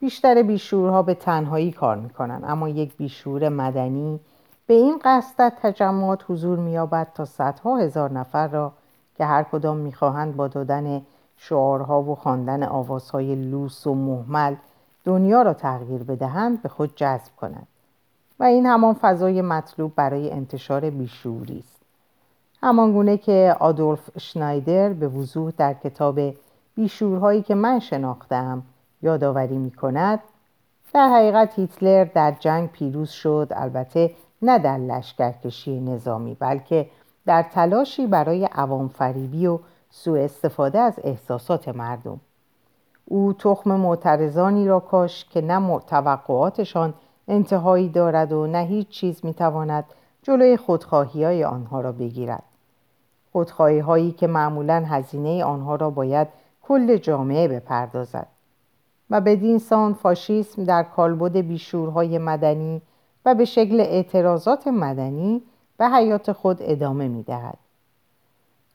بیشتر 0.00 0.42
بیشورها 0.42 1.02
به 1.02 1.14
تنهایی 1.14 1.72
کار 1.72 1.96
می‌کنند 1.96 2.44
اما 2.46 2.68
یک 2.68 2.96
بیشور 2.96 3.48
مدنی 3.48 4.20
به 4.66 4.74
این 4.74 5.00
قصد 5.04 5.38
در 5.38 5.52
تجمعات 5.62 6.24
حضور 6.28 6.58
مییابد 6.58 7.08
تا 7.14 7.24
صدها 7.24 7.76
هزار 7.76 8.12
نفر 8.12 8.48
را 8.48 8.72
که 9.16 9.24
هر 9.24 9.42
کدام 9.42 9.76
می‌خواهند 9.76 10.36
با 10.36 10.48
دادن 10.48 11.02
شعارها 11.36 12.02
و 12.02 12.14
خواندن 12.14 12.62
آوازهای 12.62 13.34
لوس 13.34 13.86
و 13.86 13.94
محمل 13.94 14.54
دنیا 15.04 15.42
را 15.42 15.54
تغییر 15.54 16.02
بدهند 16.02 16.62
به 16.62 16.68
خود 16.68 16.96
جذب 16.96 17.36
کنند. 17.36 17.66
این 18.46 18.66
همان 18.66 18.94
فضای 18.94 19.42
مطلوب 19.42 19.92
برای 19.96 20.30
انتشار 20.30 20.90
بیشوری 20.90 21.58
است. 21.58 21.82
همان 22.62 22.92
گونه 22.92 23.16
که 23.16 23.56
آدولف 23.60 24.18
شنایدر 24.18 24.88
به 24.88 25.08
وضوح 25.08 25.52
در 25.56 25.74
کتاب 25.74 26.20
بیشورهایی 26.74 27.42
که 27.42 27.54
من 27.54 27.78
شناختم 27.78 28.62
یادآوری 29.02 29.58
می 29.58 29.70
کند 29.70 30.20
در 30.94 31.08
حقیقت 31.08 31.58
هیتلر 31.58 32.04
در 32.04 32.30
جنگ 32.40 32.70
پیروز 32.70 33.10
شد 33.10 33.48
البته 33.50 34.10
نه 34.42 34.58
در 34.58 34.78
لشکرکشی 34.78 35.80
نظامی 35.80 36.36
بلکه 36.40 36.86
در 37.26 37.42
تلاشی 37.42 38.06
برای 38.06 38.44
عوام 38.44 38.88
فریبی 38.88 39.46
و 39.46 39.58
سوء 39.90 40.24
استفاده 40.24 40.78
از 40.78 40.94
احساسات 41.04 41.68
مردم. 41.68 42.20
او 43.04 43.32
تخم 43.32 43.70
معترضانی 43.70 44.68
را 44.68 44.80
کاش 44.80 45.24
که 45.24 45.40
نه 45.40 45.78
توقعاتشان 45.78 46.94
انتهایی 47.28 47.88
دارد 47.88 48.32
و 48.32 48.46
نه 48.46 48.58
هیچ 48.58 48.88
چیز 48.88 49.24
می‌تواند 49.24 49.84
جلوی 50.22 50.56
خودخواهی 50.56 51.24
های 51.24 51.44
آنها 51.44 51.80
را 51.80 51.92
بگیرد 51.92 52.42
خودخواهی 53.32 53.78
هایی 53.78 54.12
که 54.12 54.26
معمولا 54.26 54.84
هزینه 54.86 55.44
آنها 55.44 55.76
را 55.76 55.90
باید 55.90 56.28
کل 56.62 56.96
جامعه 56.96 57.48
بپردازد 57.48 58.26
و 59.10 59.20
بدین 59.20 59.58
سان 59.58 59.94
فاشیسم 59.94 60.64
در 60.64 60.82
کالبد 60.82 61.36
بیشورهای 61.36 62.18
مدنی 62.18 62.82
و 63.24 63.34
به 63.34 63.44
شکل 63.44 63.80
اعتراضات 63.80 64.68
مدنی 64.68 65.42
به 65.76 65.88
حیات 65.88 66.32
خود 66.32 66.58
ادامه 66.60 67.08
می 67.08 67.22
دهد. 67.22 67.58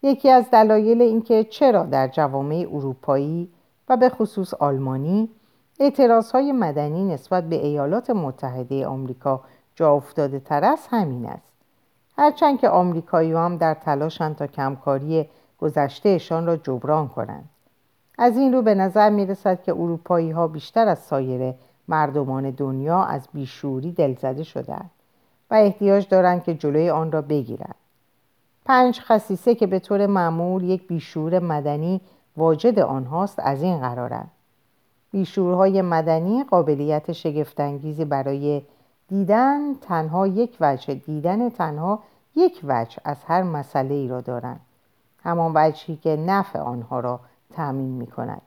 یکی 0.03 0.29
از 0.29 0.51
دلایل 0.51 1.01
اینکه 1.01 1.43
چرا 1.43 1.83
در 1.83 2.07
جوامع 2.07 2.67
اروپایی 2.71 3.49
و 3.89 3.97
به 3.97 4.09
خصوص 4.09 4.53
آلمانی 4.53 5.29
اعتراض 5.79 6.31
های 6.31 6.51
مدنی 6.51 7.13
نسبت 7.13 7.43
به 7.43 7.55
ایالات 7.65 8.09
متحده 8.09 8.87
آمریکا 8.87 9.41
جا 9.75 9.91
افتاده 9.91 10.39
تر 10.39 10.65
است 10.65 10.87
همین 10.91 11.25
است. 11.25 11.51
هرچند 12.17 12.59
که 12.59 12.69
آمریکایی 12.69 13.33
هم 13.33 13.57
در 13.57 13.73
تلاشند 13.73 14.35
تا 14.35 14.47
کمکاری 14.47 15.29
گذشتهشان 15.61 16.45
را 16.45 16.57
جبران 16.57 17.07
کنند. 17.07 17.49
از 18.17 18.37
این 18.37 18.53
رو 18.53 18.61
به 18.61 18.75
نظر 18.75 19.09
می 19.09 19.25
رسد 19.25 19.63
که 19.63 19.71
اروپایی 19.71 20.31
ها 20.31 20.47
بیشتر 20.47 20.87
از 20.87 20.99
سایر 20.99 21.53
مردمان 21.87 22.49
دنیا 22.49 23.03
از 23.03 23.27
بیشوری 23.33 23.91
دلزده 23.91 24.43
شدند 24.43 24.89
و 25.51 25.53
احتیاج 25.53 26.07
دارند 26.09 26.43
که 26.43 26.53
جلوی 26.53 26.89
آن 26.89 27.11
را 27.11 27.21
بگیرند. 27.21 27.75
پنج 28.65 28.99
خصیصه 28.99 29.55
که 29.55 29.67
به 29.67 29.79
طور 29.79 30.05
معمول 30.05 30.63
یک 30.63 30.87
بیشور 30.87 31.39
مدنی 31.39 32.01
واجد 32.37 32.79
آنهاست 32.79 33.39
از 33.39 33.63
این 33.63 33.79
قرارند. 33.79 34.31
بیشورهای 35.11 35.81
مدنی 35.81 36.43
قابلیت 36.43 37.11
شگفتانگیزی 37.11 38.05
برای 38.05 38.61
دیدن 39.07 39.73
تنها 39.73 40.27
یک 40.27 40.57
وجه 40.59 40.93
دیدن 40.93 41.49
تنها 41.49 41.99
یک 42.35 42.61
وجه 42.63 42.97
از 43.03 43.17
هر 43.27 43.43
مسئله 43.43 43.93
ای 43.95 44.07
را 44.07 44.21
دارند. 44.21 44.59
همان 45.23 45.51
وجهی 45.55 45.95
که 45.95 46.15
نفع 46.15 46.59
آنها 46.59 46.99
را 46.99 47.19
تأمین 47.53 47.89
می 47.89 48.07
کند 48.07 48.41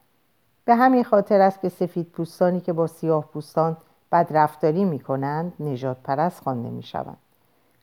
به 0.64 0.74
همین 0.74 1.04
خاطر 1.04 1.40
است 1.40 1.60
که 1.60 1.68
سفید 1.68 2.06
پوستانی 2.06 2.60
که 2.60 2.72
با 2.72 2.86
سیاه 2.86 3.24
پوستان 3.24 3.76
بدرفتاری 4.12 4.84
می 4.84 4.98
کنند 4.98 5.52
نجات 5.60 5.96
پرست 6.04 6.42
خوانده 6.42 6.70
می 6.70 6.82
شوند 6.82 7.16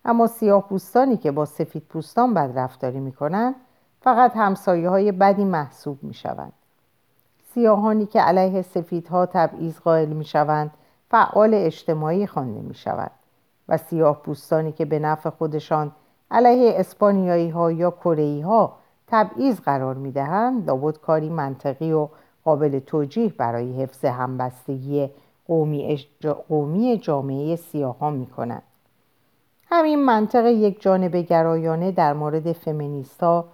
اما 0.06 0.28
سیاه 0.28 0.62
پوستانی 0.62 1.18
که 1.18 1.32
با 1.32 1.46
سفید 1.46 1.84
پوستان 1.84 2.34
بدرفتاری 2.34 3.00
می 3.00 3.12
کنند 3.12 3.56
فقط 4.02 4.32
همسایه 4.36 4.90
های 4.90 5.12
بدی 5.12 5.44
محسوب 5.44 6.04
می 6.04 6.14
شوند 6.14 6.54
سیاهانی 7.54 8.06
که 8.06 8.22
علیه 8.22 8.62
سفیدها 8.62 9.26
تبعیض 9.26 9.80
قائل 9.80 10.10
می 10.10 10.26
شوند 10.26 10.72
فعال 11.12 11.54
اجتماعی 11.54 12.28
خوانده 12.28 12.62
می 12.62 12.74
شود 12.74 13.12
و 13.70 13.78
سیاه 13.78 14.22
پوستانی 14.22 14.72
که 14.72 14.86
به 14.86 15.00
نفع 15.00 15.30
خودشان 15.30 15.92
علیه 16.32 16.74
اسپانیایی 16.76 17.50
ها 17.50 17.72
یا 17.72 17.92
کره 17.92 18.46
ها 18.46 18.78
تبعیض 19.08 19.60
قرار 19.60 19.96
می 19.96 20.12
دهند 20.12 20.68
لابد 20.68 20.98
کاری 20.98 21.30
منطقی 21.30 21.92
و 21.92 22.08
قابل 22.44 22.80
توجیه 22.80 23.34
برای 23.38 23.84
حفظ 23.84 24.06
همبستگی 24.06 25.10
قومی, 25.48 26.08
قومی 26.50 26.98
جامعه 26.98 27.56
سیاهان 27.56 28.14
می 28.14 28.26
کنند. 28.26 28.64
همین 29.66 30.06
منطق 30.06 30.46
یک 30.46 30.82
جانب 30.82 31.16
گرایانه 31.16 31.92
در 31.92 32.14
مورد 32.14 32.52
فمینیست 32.52 33.24
ها، 33.24 33.46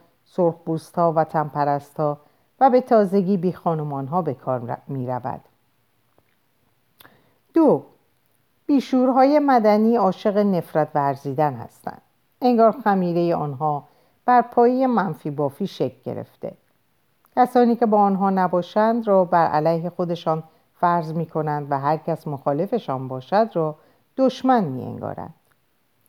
و 1.15 1.23
تنپرست 1.23 1.99
و 2.59 2.69
به 2.69 2.81
تازگی 2.81 3.37
بی 3.37 3.53
خانمان 3.53 4.07
ها 4.07 4.21
به 4.21 4.33
کار 4.33 4.77
می 4.87 5.07
رود. 5.07 5.41
دو 7.53 7.83
بیشورهای 8.65 9.39
مدنی 9.39 9.95
عاشق 9.95 10.37
نفرت 10.37 10.89
ورزیدن 10.95 11.53
هستند. 11.53 12.01
انگار 12.41 12.71
خمیره 12.83 13.35
آنها 13.35 13.83
بر 14.25 14.41
پایی 14.41 14.85
منفی 14.85 15.31
بافی 15.31 15.67
شکل 15.67 15.97
گرفته. 16.05 16.53
کسانی 17.35 17.75
که 17.75 17.85
با 17.85 17.97
آنها 17.97 18.29
نباشند 18.29 19.07
را 19.07 19.25
بر 19.25 19.47
علیه 19.47 19.89
خودشان 19.89 20.43
فرض 20.79 21.13
می 21.13 21.25
کنند 21.25 21.67
و 21.69 21.79
هر 21.79 21.97
کس 21.97 22.27
مخالفشان 22.27 23.07
باشد 23.07 23.49
را 23.53 23.75
دشمن 24.17 24.63
می 24.63 24.81
انگارند. 24.83 25.33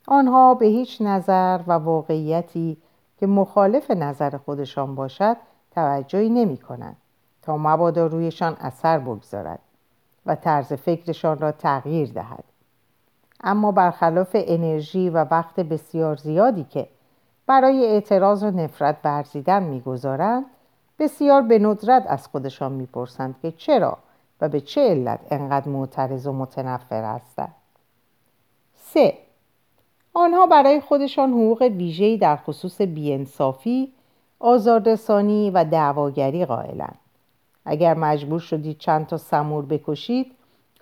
آنها 0.09 0.55
به 0.55 0.67
هیچ 0.67 1.03
نظر 1.03 1.61
و 1.67 1.73
واقعیتی 1.73 2.77
که 3.19 3.27
مخالف 3.27 3.91
نظر 3.91 4.37
خودشان 4.37 4.95
باشد 4.95 5.37
توجهی 5.77 6.29
نمی 6.29 6.57
کنند 6.57 6.97
تا 7.43 7.57
مبادا 7.57 8.07
رویشان 8.07 8.57
اثر 8.61 8.99
بگذارد 8.99 9.59
و 10.27 10.35
طرز 10.35 10.73
فکرشان 10.73 11.39
را 11.39 11.53
تغییر 11.53 12.13
دهد. 12.13 12.45
اما 13.41 13.73
برخلاف 13.73 14.31
انرژی 14.35 15.11
و 15.11 15.25
وقت 15.31 15.61
بسیار 15.61 16.17
زیادی 16.17 16.65
که 16.65 16.89
برای 17.47 17.87
اعتراض 17.87 18.43
و 18.43 18.51
نفرت 18.51 18.97
ورزیدن 19.05 19.63
می‌گذارند 19.63 20.45
بسیار 20.99 21.43
به 21.43 21.59
ندرت 21.59 22.07
از 22.07 22.27
خودشان 22.27 22.73
می‌پرسند 22.73 23.35
که 23.43 23.53
چرا 23.53 23.99
و 24.41 24.49
به 24.49 24.61
چه 24.61 24.81
علت 24.81 25.21
انقدر 25.31 25.69
معترض 25.69 26.27
و 26.27 26.33
متنفر 26.33 27.05
هستند. 27.05 27.55
سه 28.77 29.19
آنها 30.15 30.47
برای 30.47 30.81
خودشان 30.81 31.31
حقوق 31.31 31.63
ویژه‌ای 31.63 32.19
در 32.19 32.37
خصوص 32.37 32.81
بیانصافی 32.81 33.93
آزاردسانی 34.41 35.51
و 35.51 35.65
دعواگری 35.65 36.45
قائلند 36.45 36.99
اگر 37.65 37.95
مجبور 37.95 38.41
شدید 38.41 38.79
چند 38.79 39.07
تا 39.07 39.17
سمور 39.17 39.67
بکشید 39.67 40.33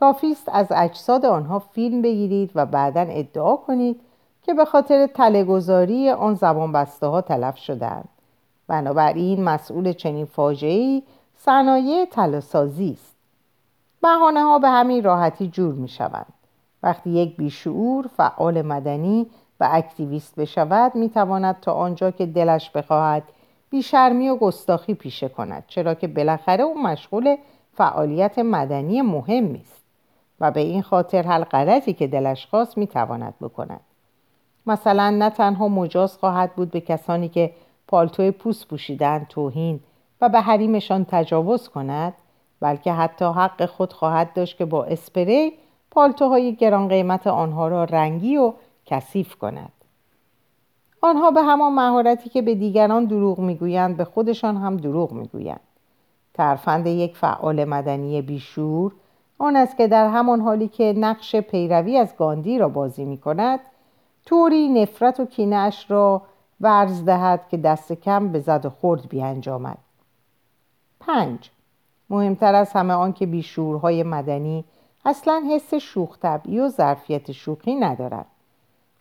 کافی 0.00 0.32
است 0.32 0.48
از 0.52 0.66
اجساد 0.70 1.24
آنها 1.24 1.58
فیلم 1.58 2.02
بگیرید 2.02 2.50
و 2.54 2.66
بعدا 2.66 3.00
ادعا 3.00 3.56
کنید 3.56 4.00
که 4.42 4.54
به 4.54 4.64
خاطر 4.64 5.06
تلهگذاری 5.06 6.10
آن 6.10 6.34
زبان 6.34 6.72
بسته 6.72 7.06
ها 7.06 7.20
تلف 7.20 7.56
شدند 7.56 8.08
بنابراین 8.68 9.44
مسئول 9.44 9.92
چنین 9.92 10.24
فاجعه‌ای 10.24 11.02
صنایع 11.36 12.04
تلاسازی 12.04 12.90
است. 12.92 13.14
بهانه 14.02 14.42
ها 14.42 14.58
به 14.58 14.68
همین 14.68 15.04
راحتی 15.04 15.48
جور 15.48 15.74
می 15.74 15.88
شوند 15.88 16.32
وقتی 16.82 17.10
یک 17.10 17.36
بیشعور 17.36 18.06
فعال 18.16 18.62
مدنی 18.62 19.26
و 19.60 19.68
اکتیویست 19.72 20.36
بشود 20.36 20.94
می 20.94 21.08
تواند 21.08 21.60
تا 21.60 21.72
آنجا 21.72 22.10
که 22.10 22.26
دلش 22.26 22.70
بخواهد 22.70 23.22
بیشرمی 23.74 24.28
و 24.28 24.36
گستاخی 24.36 24.94
پیشه 24.94 25.28
کند 25.28 25.64
چرا 25.66 25.94
که 25.94 26.08
بالاخره 26.08 26.64
او 26.64 26.82
مشغول 26.82 27.36
فعالیت 27.72 28.38
مدنی 28.38 29.02
مهمی 29.02 29.60
است 29.60 29.84
و 30.40 30.50
به 30.50 30.60
این 30.60 30.82
خاطر 30.82 31.22
هر 31.22 31.44
غلطی 31.44 31.92
که 31.92 32.06
دلش 32.06 32.46
خواست 32.46 32.78
می‌تواند 32.78 33.34
بکند. 33.40 33.80
مثلا 34.66 35.10
نه 35.10 35.30
تنها 35.30 35.68
مجاز 35.68 36.18
خواهد 36.18 36.54
بود 36.54 36.70
به 36.70 36.80
کسانی 36.80 37.28
که 37.28 37.50
پالتوی 37.88 38.30
پوست 38.30 38.68
پوشیدن 38.68 39.26
توهین 39.28 39.80
و 40.20 40.28
به 40.28 40.40
حریمشان 40.40 41.06
تجاوز 41.10 41.68
کند 41.68 42.14
بلکه 42.60 42.92
حتی 42.92 43.24
حق 43.24 43.66
خود 43.66 43.92
خواهد 43.92 44.32
داشت 44.32 44.58
که 44.58 44.64
با 44.64 44.84
اسپری 44.84 45.52
پالتوهای 45.90 46.54
گران 46.54 46.88
قیمت 46.88 47.26
آنها 47.26 47.68
را 47.68 47.84
رنگی 47.84 48.36
و 48.36 48.52
کثیف 48.86 49.34
کند. 49.34 49.72
آنها 51.04 51.30
به 51.30 51.42
همان 51.42 51.72
مهارتی 51.72 52.30
که 52.30 52.42
به 52.42 52.54
دیگران 52.54 53.04
دروغ 53.04 53.38
می‌گویند 53.38 53.96
به 53.96 54.04
خودشان 54.04 54.56
هم 54.56 54.76
دروغ 54.76 55.12
می‌گویند. 55.12 55.60
ترفند 56.34 56.86
یک 56.86 57.16
فعال 57.16 57.64
مدنی 57.64 58.22
بیشور 58.22 58.92
آن 59.38 59.56
است 59.56 59.76
که 59.76 59.88
در 59.88 60.08
همان 60.08 60.40
حالی 60.40 60.68
که 60.68 60.94
نقش 60.96 61.36
پیروی 61.36 61.98
از 61.98 62.16
گاندی 62.16 62.58
را 62.58 62.68
بازی 62.68 63.04
می 63.04 63.18
کند 63.18 63.60
طوری 64.26 64.68
نفرت 64.68 65.20
و 65.20 65.24
کینش 65.24 65.90
را 65.90 66.22
ورز 66.60 67.04
دهد 67.04 67.48
که 67.48 67.56
دست 67.56 67.92
کم 67.92 68.28
به 68.28 68.40
زد 68.40 68.66
و 68.66 68.70
خورد 68.70 69.08
بیانجامد. 69.08 69.78
پنج 71.00 71.50
مهمتر 72.10 72.54
از 72.54 72.72
همه 72.72 72.94
آن 72.94 73.12
که 73.12 73.26
بیشورهای 73.26 74.02
مدنی 74.02 74.64
اصلا 75.04 75.42
حس 75.50 75.74
شوخ 75.74 76.18
طبعی 76.18 76.60
و 76.60 76.68
ظرفیت 76.68 77.32
شوخی 77.32 77.74
ندارد. 77.74 78.26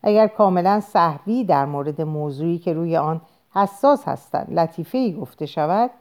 اگر 0.03 0.27
کاملا 0.27 0.79
صحوی 0.79 1.43
در 1.43 1.65
مورد 1.65 2.01
موضوعی 2.01 2.57
که 2.57 2.73
روی 2.73 2.97
آن 2.97 3.21
حساس 3.53 4.07
هستند 4.07 4.59
لطیفه 4.59 4.97
ای 4.97 5.13
گفته 5.13 5.45
شود 5.45 5.91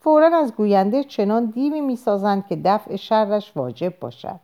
فورا 0.00 0.38
از 0.38 0.52
گوینده 0.52 1.04
چنان 1.04 1.44
دیوی 1.44 1.80
می‌سازند 1.80 2.46
که 2.46 2.56
دفع 2.64 2.96
شرش 2.96 3.52
واجب 3.56 3.94
باشد. 4.00 4.40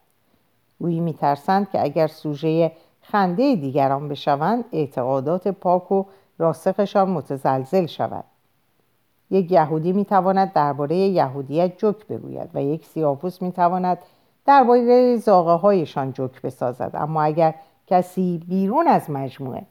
گویی 0.81 1.01
میترسند 1.01 1.71
که 1.71 1.83
اگر 1.83 2.07
سوژه 2.07 2.73
خنده 3.03 3.57
دیگران 3.57 4.09
بشوند 4.09 4.65
اعتقادات 4.73 5.49
پاک 5.49 5.93
و 5.93 6.05
راسخشان 6.39 7.11
متزلزل 7.11 7.87
شود. 7.87 8.25
یک 9.31 9.53
یهودی 9.53 9.93
می‌تواند 9.93 10.53
درباره 10.53 10.97
یهودیت 10.97 11.79
جوک 11.79 12.07
بگوید 12.07 12.51
و 12.55 12.63
یک 12.63 12.87
سیاپوس 12.87 13.43
می‌تواند 13.43 13.99
درباره 14.47 15.17
زاغه 15.17 15.53
هایشان 15.53 16.13
جوک 16.13 16.43
بسازد. 16.43 16.91
اما 16.95 17.23
اگر 17.23 17.55
کسی 17.93 18.45
بیرون 18.49 18.89
از 18.89 19.11
مجموعه. 19.11 19.63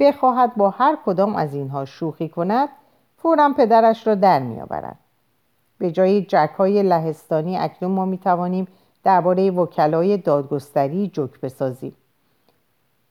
بخواهد 0.00 0.56
با 0.56 0.70
هر 0.70 0.98
کدام 1.06 1.36
از 1.36 1.54
اینها 1.54 1.84
شوخی 1.84 2.28
کند 2.28 2.68
فورا 3.16 3.54
پدرش 3.56 4.06
را 4.06 4.14
در 4.14 4.38
میآورد. 4.38 4.96
به 5.78 5.90
جای 5.90 6.22
جک 6.22 6.50
های 6.58 6.82
لهستانی 6.82 7.56
اکنون 7.56 7.92
ما 7.92 8.04
می 8.04 8.18
توانیم 8.18 8.68
درباره 9.04 9.50
وکلای 9.50 10.16
دادگستری 10.16 11.08
جوک 11.08 11.40
بسازیم. 11.40 11.96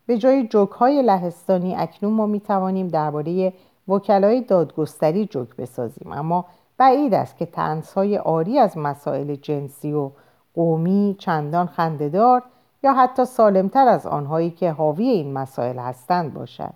به 0.05 0.17
جای 0.17 0.47
جوک 0.47 0.69
های 0.69 1.01
لهستانی 1.01 1.75
اکنون 1.75 2.13
ما 2.13 2.25
می 2.25 2.39
توانیم 2.39 2.87
درباره 2.87 3.53
وکلای 3.87 4.41
دادگستری 4.41 5.25
جوک 5.25 5.55
بسازیم. 5.55 6.11
اما 6.11 6.45
بعید 6.77 7.13
است 7.13 7.37
که 7.37 7.47
های 7.95 8.17
آری 8.17 8.59
از 8.59 8.77
مسائل 8.77 9.35
جنسی 9.35 9.93
و 9.93 10.11
قومی 10.53 11.15
چندان 11.19 11.67
خندهدار 11.67 12.43
یا 12.83 12.93
حتی 12.93 13.25
سالمتر 13.25 13.87
از 13.87 14.07
آنهایی 14.07 14.51
که 14.51 14.71
حاوی 14.71 15.07
این 15.09 15.33
مسائل 15.33 15.79
هستند 15.79 16.33
باشد 16.33 16.73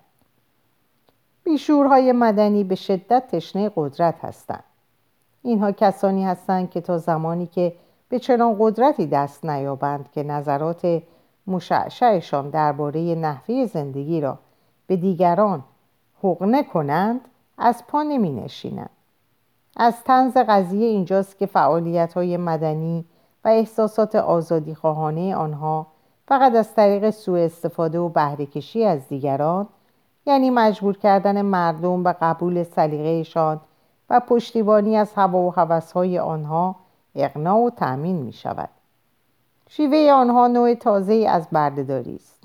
بیشورهای 1.44 2.12
مدنی 2.12 2.64
به 2.64 2.74
شدت 2.74 3.28
تشنه 3.28 3.70
قدرت 3.76 4.24
هستند 4.24 4.64
اینها 5.42 5.72
کسانی 5.72 6.24
هستند 6.24 6.70
که 6.70 6.80
تا 6.80 6.98
زمانی 6.98 7.46
که 7.46 7.72
به 8.08 8.18
چنان 8.18 8.56
قدرتی 8.58 9.06
دست 9.06 9.44
نیابند 9.44 10.10
که 10.12 10.22
نظرات 10.22 11.02
مشعشعشان 11.46 12.50
درباره 12.50 13.14
نحوه 13.14 13.66
زندگی 13.66 14.20
را 14.20 14.38
به 14.86 14.96
دیگران 14.96 15.64
حقنه 16.22 16.62
کنند 16.62 17.20
از 17.58 17.86
پا 17.86 18.02
نمی 18.02 18.32
نشینند. 18.32 18.90
از 19.76 20.02
تنز 20.04 20.36
قضیه 20.36 20.86
اینجاست 20.86 21.38
که 21.38 21.46
فعالیت 21.46 22.14
های 22.14 22.36
مدنی 22.36 23.04
و 23.44 23.48
احساسات 23.48 24.14
آزادی 24.14 24.74
خواهانه 24.74 25.36
آنها 25.36 25.86
فقط 26.28 26.54
از 26.54 26.74
طریق 26.74 27.10
سوء 27.10 27.44
استفاده 27.44 27.98
و 27.98 28.08
بهرهکشی 28.08 28.84
از 28.84 29.08
دیگران 29.08 29.66
یعنی 30.26 30.50
مجبور 30.50 30.96
کردن 30.96 31.42
مردم 31.42 32.02
به 32.02 32.12
قبول 32.12 32.62
سلیقهشان 32.62 33.60
و 34.10 34.20
پشتیبانی 34.20 34.96
از 34.96 35.12
هوا 35.14 35.38
و 35.38 35.54
هوسهای 35.54 36.18
آنها 36.18 36.76
اقنا 37.14 37.58
و 37.58 37.70
تأمین 37.70 38.16
می 38.16 38.32
شود 38.32 38.68
شیوه 39.68 40.12
آنها 40.12 40.46
نوع 40.46 40.74
تازه 40.74 41.26
از 41.28 41.46
بردهداری 41.52 42.16
است. 42.16 42.38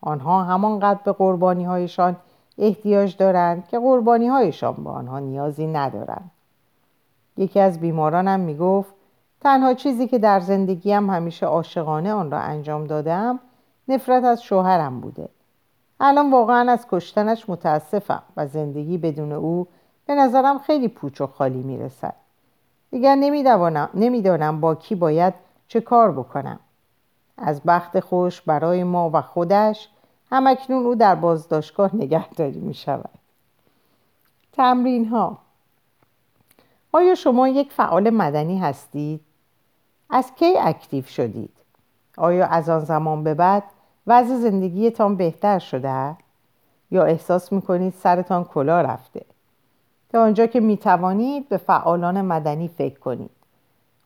آنها 0.00 0.42
همانقدر 0.42 1.00
به 1.04 1.12
قربانی 1.12 1.64
هایشان 1.64 2.16
احتیاج 2.58 3.16
دارند 3.16 3.68
که 3.68 3.78
قربانی 3.78 4.26
هایشان 4.26 4.74
به 4.74 4.90
آنها 4.90 5.18
نیازی 5.18 5.66
ندارند. 5.66 6.30
یکی 7.36 7.60
از 7.60 7.80
بیمارانم 7.80 8.40
می 8.40 8.56
گفت 8.56 8.94
تنها 9.40 9.74
چیزی 9.74 10.08
که 10.08 10.18
در 10.18 10.40
زندگیم 10.40 11.10
همیشه 11.10 11.46
عاشقانه 11.46 12.12
آن 12.12 12.30
را 12.30 12.38
انجام 12.38 12.86
دادم 12.86 13.40
نفرت 13.88 14.24
از 14.24 14.42
شوهرم 14.42 15.00
بوده. 15.00 15.28
الان 16.00 16.30
واقعا 16.30 16.72
از 16.72 16.86
کشتنش 16.90 17.48
متاسفم 17.48 18.22
و 18.36 18.46
زندگی 18.46 18.98
بدون 18.98 19.32
او 19.32 19.66
به 20.06 20.14
نظرم 20.14 20.58
خیلی 20.58 20.88
پوچ 20.88 21.20
و 21.20 21.26
خالی 21.26 21.62
می‌رسد. 21.62 22.14
دیگر 22.90 23.14
نمی‌دانم 23.94 24.60
با 24.60 24.74
کی 24.74 24.94
باید 24.94 25.34
چه 25.68 25.80
کار 25.80 26.12
بکنم. 26.12 26.58
از 27.38 27.62
بخت 27.62 28.00
خوش 28.00 28.40
برای 28.40 28.84
ما 28.84 29.10
و 29.12 29.22
خودش 29.22 29.88
همکنون 30.30 30.86
او 30.86 30.94
در 30.94 31.14
بازداشتگاه 31.14 31.96
نگهداری 31.96 32.60
می 32.60 32.74
شود 32.74 33.10
تمرین 34.52 35.08
ها 35.08 35.38
آیا 36.92 37.14
شما 37.14 37.48
یک 37.48 37.72
فعال 37.72 38.10
مدنی 38.10 38.58
هستید؟ 38.58 39.20
از 40.10 40.34
کی 40.34 40.58
اکتیو 40.58 41.04
شدید؟ 41.04 41.50
آیا 42.16 42.46
از 42.46 42.68
آن 42.68 42.80
زمان 42.80 43.24
به 43.24 43.34
بعد 43.34 43.62
وضع 44.06 44.36
زندگیتان 44.36 45.16
بهتر 45.16 45.58
شده؟ 45.58 46.16
یا 46.90 47.04
احساس 47.04 47.52
می‌کنید 47.52 47.94
سرتان 47.94 48.44
کلا 48.44 48.80
رفته؟ 48.80 49.24
تا 50.12 50.22
آنجا 50.22 50.46
که 50.46 50.60
می‌توانید 50.60 51.48
به 51.48 51.56
فعالان 51.56 52.20
مدنی 52.20 52.68
فکر 52.68 52.98
کنید 52.98 53.30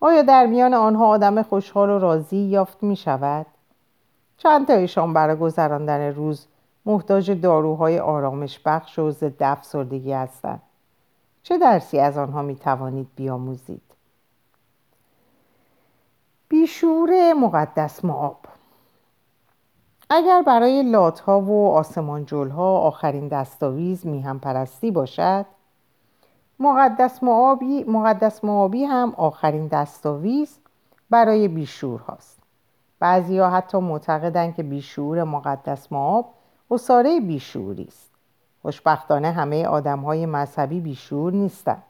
آیا 0.01 0.23
در 0.23 0.47
میان 0.47 0.75
آنها 0.75 1.07
آدم 1.09 1.43
خوشحال 1.43 1.91
و 1.91 1.99
راضی 1.99 2.37
یافت 2.37 2.83
می 2.83 2.97
شود؟ 2.97 3.47
چند 4.37 4.67
تایشان 4.67 5.13
برای 5.13 5.37
گذراندن 5.37 6.01
روز 6.01 6.47
محتاج 6.87 7.31
داروهای 7.31 7.99
آرامش 7.99 8.61
بخش 8.65 8.99
و 8.99 9.11
ضد 9.11 9.43
افسردگی 9.43 10.13
هستند؟ 10.13 10.63
چه 11.43 11.59
درسی 11.59 11.99
از 11.99 12.19
آنها 12.19 12.43
می 12.43 12.57
توانید 12.57 13.09
بیاموزید؟ 13.17 13.94
بیشور 16.55 17.33
مقدس 17.33 18.05
معاب 18.05 18.37
اگر 20.11 20.43
برای 20.43 20.83
لاتها 20.83 21.41
و 21.41 21.71
آسمانجلها 21.71 22.79
آخرین 22.79 23.29
دستاویز 23.29 24.07
میهم 24.07 24.39
پرستی 24.39 24.91
باشد 24.91 25.47
مقدس 26.59 27.23
معابی, 27.23 27.85
مقدس 27.85 28.45
معابی 28.45 28.85
هم 28.85 29.15
آخرین 29.17 29.67
دستاویز 29.67 30.59
برای 31.11 31.49
بیشور 31.49 32.01
هاست. 32.01 32.39
بعضی 32.99 33.39
ها 33.39 33.51
حتی 33.51 33.79
معتقدند 33.79 34.55
که 34.55 34.63
بیشور 34.63 35.25
مقدس 35.25 35.93
معاب 35.93 36.27
اصاره 36.71 37.21
بیشوری 37.21 37.85
است. 37.89 38.11
خوشبختانه 38.63 39.31
همه 39.33 39.67
آدم 39.67 40.01
های 40.01 40.27
مذهبی 40.27 40.81
بیشور 40.81 41.33
نیستند 41.33 41.83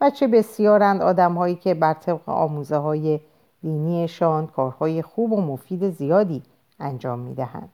و 0.00 0.10
چه 0.10 0.26
بسیارند 0.26 1.02
آدم 1.02 1.34
هایی 1.34 1.54
که 1.54 1.74
بر 1.74 1.94
طبق 1.94 2.28
آموزه 2.28 2.76
های 2.76 3.20
دینیشان 3.62 4.46
کارهای 4.46 5.02
خوب 5.02 5.32
و 5.32 5.40
مفید 5.40 5.90
زیادی 5.90 6.42
انجام 6.80 7.18
می 7.18 7.34
دهند. 7.34 7.68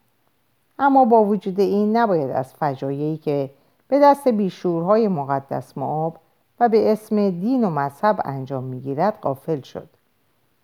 اما 0.78 1.04
با 1.04 1.24
وجود 1.24 1.60
این 1.60 1.96
نباید 1.96 2.30
از 2.30 2.54
فجایعی 2.54 3.16
که 3.16 3.50
به 3.88 3.98
دست 3.98 4.28
بیشورهای 4.28 5.08
مقدس 5.08 5.78
معاب 5.78 6.18
و 6.60 6.68
به 6.68 6.92
اسم 6.92 7.30
دین 7.30 7.64
و 7.64 7.70
مذهب 7.70 8.20
انجام 8.24 8.64
می‌گیرد 8.64 9.18
قافل 9.20 9.60
شد. 9.60 9.88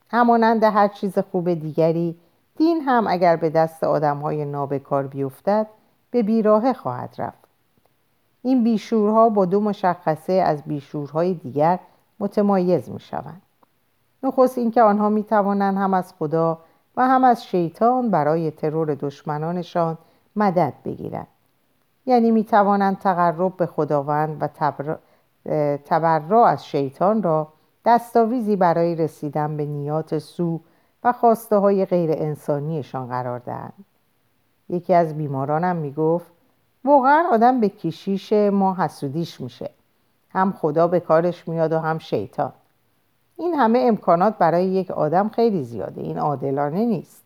همانند 0.09 0.65
هر 0.65 0.89
چیز 0.89 1.19
خوب 1.19 1.55
دیگری 1.55 2.17
دین 2.57 2.81
هم 2.81 3.07
اگر 3.09 3.37
به 3.37 3.51
دست 3.51 3.85
آدم 3.85 4.19
های 4.19 4.45
نابکار 4.45 5.07
بیفتد 5.07 5.67
به 6.11 6.23
بیراه 6.23 6.73
خواهد 6.73 7.15
رفت. 7.19 7.49
این 8.43 8.65
بیشورها 8.65 9.29
با 9.29 9.45
دو 9.45 9.61
مشخصه 9.61 10.33
از 10.33 10.63
بیشورهای 10.63 11.35
دیگر 11.35 11.79
متمایز 12.21 12.91
می 12.91 13.01
شوند 13.01 13.43
نخست 14.23 14.59
اینکه 14.59 14.83
آنها 14.83 15.09
می 15.09 15.25
توانند 15.25 15.77
هم 15.77 15.95
از 15.95 16.13
خدا 16.19 16.59
و 16.97 17.09
هم 17.09 17.25
از 17.25 17.45
شیطان 17.45 18.11
برای 18.11 18.51
ترور 18.51 18.95
دشمنانشان 18.95 19.99
مدد 20.37 20.75
بگیرند. 20.85 21.27
یعنی 22.07 22.31
می 22.31 22.45
توانند 22.45 22.99
تقرب 22.99 23.57
به 23.57 23.67
خداوند 23.67 24.37
و 24.41 24.49
تبرع 25.85 26.37
از 26.37 26.67
شیطان 26.67 27.23
را 27.23 27.49
دستاویزی 27.85 28.57
برای 28.57 28.95
رسیدن 28.95 29.57
به 29.57 29.65
نیات 29.65 30.19
سو 30.19 30.61
و 31.05 31.13
خواسته 31.13 31.57
های 31.57 31.85
غیر 31.85 32.11
انسانیشان 32.13 33.09
قرار 33.09 33.39
دهند. 33.39 33.85
یکی 34.69 34.95
از 34.95 35.17
بیمارانم 35.17 35.77
می‌گفت 35.77 36.33
واقعا 36.85 37.25
آدم 37.33 37.61
به 37.61 37.69
کشیش 37.69 38.33
ما 38.33 38.75
حسودیش 38.75 39.41
میشه. 39.41 39.71
هم 40.31 40.53
خدا 40.53 40.89
به 40.89 41.01
کارش 41.01 41.49
میاد 41.49 41.73
و 41.73 41.79
هم 41.79 41.99
شیطان. 41.99 42.53
این 43.41 43.55
همه 43.55 43.79
امکانات 43.79 44.39
برای 44.39 44.67
یک 44.67 44.91
آدم 44.91 45.29
خیلی 45.29 45.63
زیاده. 45.65 46.01
این 46.01 46.19
عادلانه 46.19 46.85
نیست. 46.85 47.25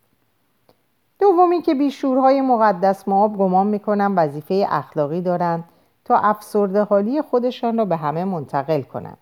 دومی 1.19 1.61
که 1.61 1.75
بیشورهای 1.75 2.41
مقدس 2.41 3.07
معاب 3.07 3.37
گمان 3.37 3.67
می‌کنن 3.67 4.15
وظیفه 4.15 4.65
اخلاقی 4.69 5.21
دارند 5.21 5.63
تا 6.05 6.17
افسرده 6.17 6.83
حالی 6.83 7.21
خودشان 7.21 7.77
را 7.77 7.85
به 7.85 7.95
همه 7.95 8.25
منتقل 8.25 8.81
کنند 8.81 9.17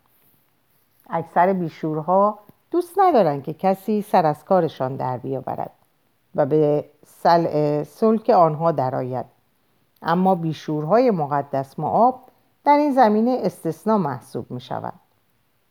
اکثر 1.10 1.54
بیشورها 1.54 2.40
دوست 2.72 3.00
ندارند 3.00 3.44
که 3.44 3.54
کسی 3.54 4.02
سر 4.02 4.26
از 4.26 4.46
کارشان 4.46 4.96
در 4.96 5.18
بیاورد 5.18 5.72
و 6.36 6.46
به 6.46 6.86
سل... 7.06 7.84
سلک 7.84 8.30
آنها 8.30 8.72
درآید. 8.72 9.26
اما 10.02 10.36
بیشورهای 10.36 11.12
مقدس 11.12 11.80
معاب 11.80 12.20
در 12.64 12.78
این 12.78 12.92
زمینه 12.92 13.40
استثنا 13.44 13.98
محسوب 13.98 14.52
می 14.52 14.62
شود 14.62 14.94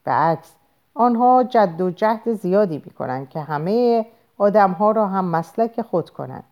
به 0.05 0.11
عکس 0.11 0.55
آنها 0.95 1.43
جد 1.43 1.81
و 1.81 1.91
جهد 1.91 2.33
زیادی 2.33 2.83
می 2.85 2.91
کنند 2.91 3.29
که 3.29 3.41
همه 3.41 4.07
آدمها 4.39 4.91
را 4.91 5.07
هم 5.07 5.25
مسلک 5.25 5.83
خود 5.83 6.11
کنند 6.11 6.45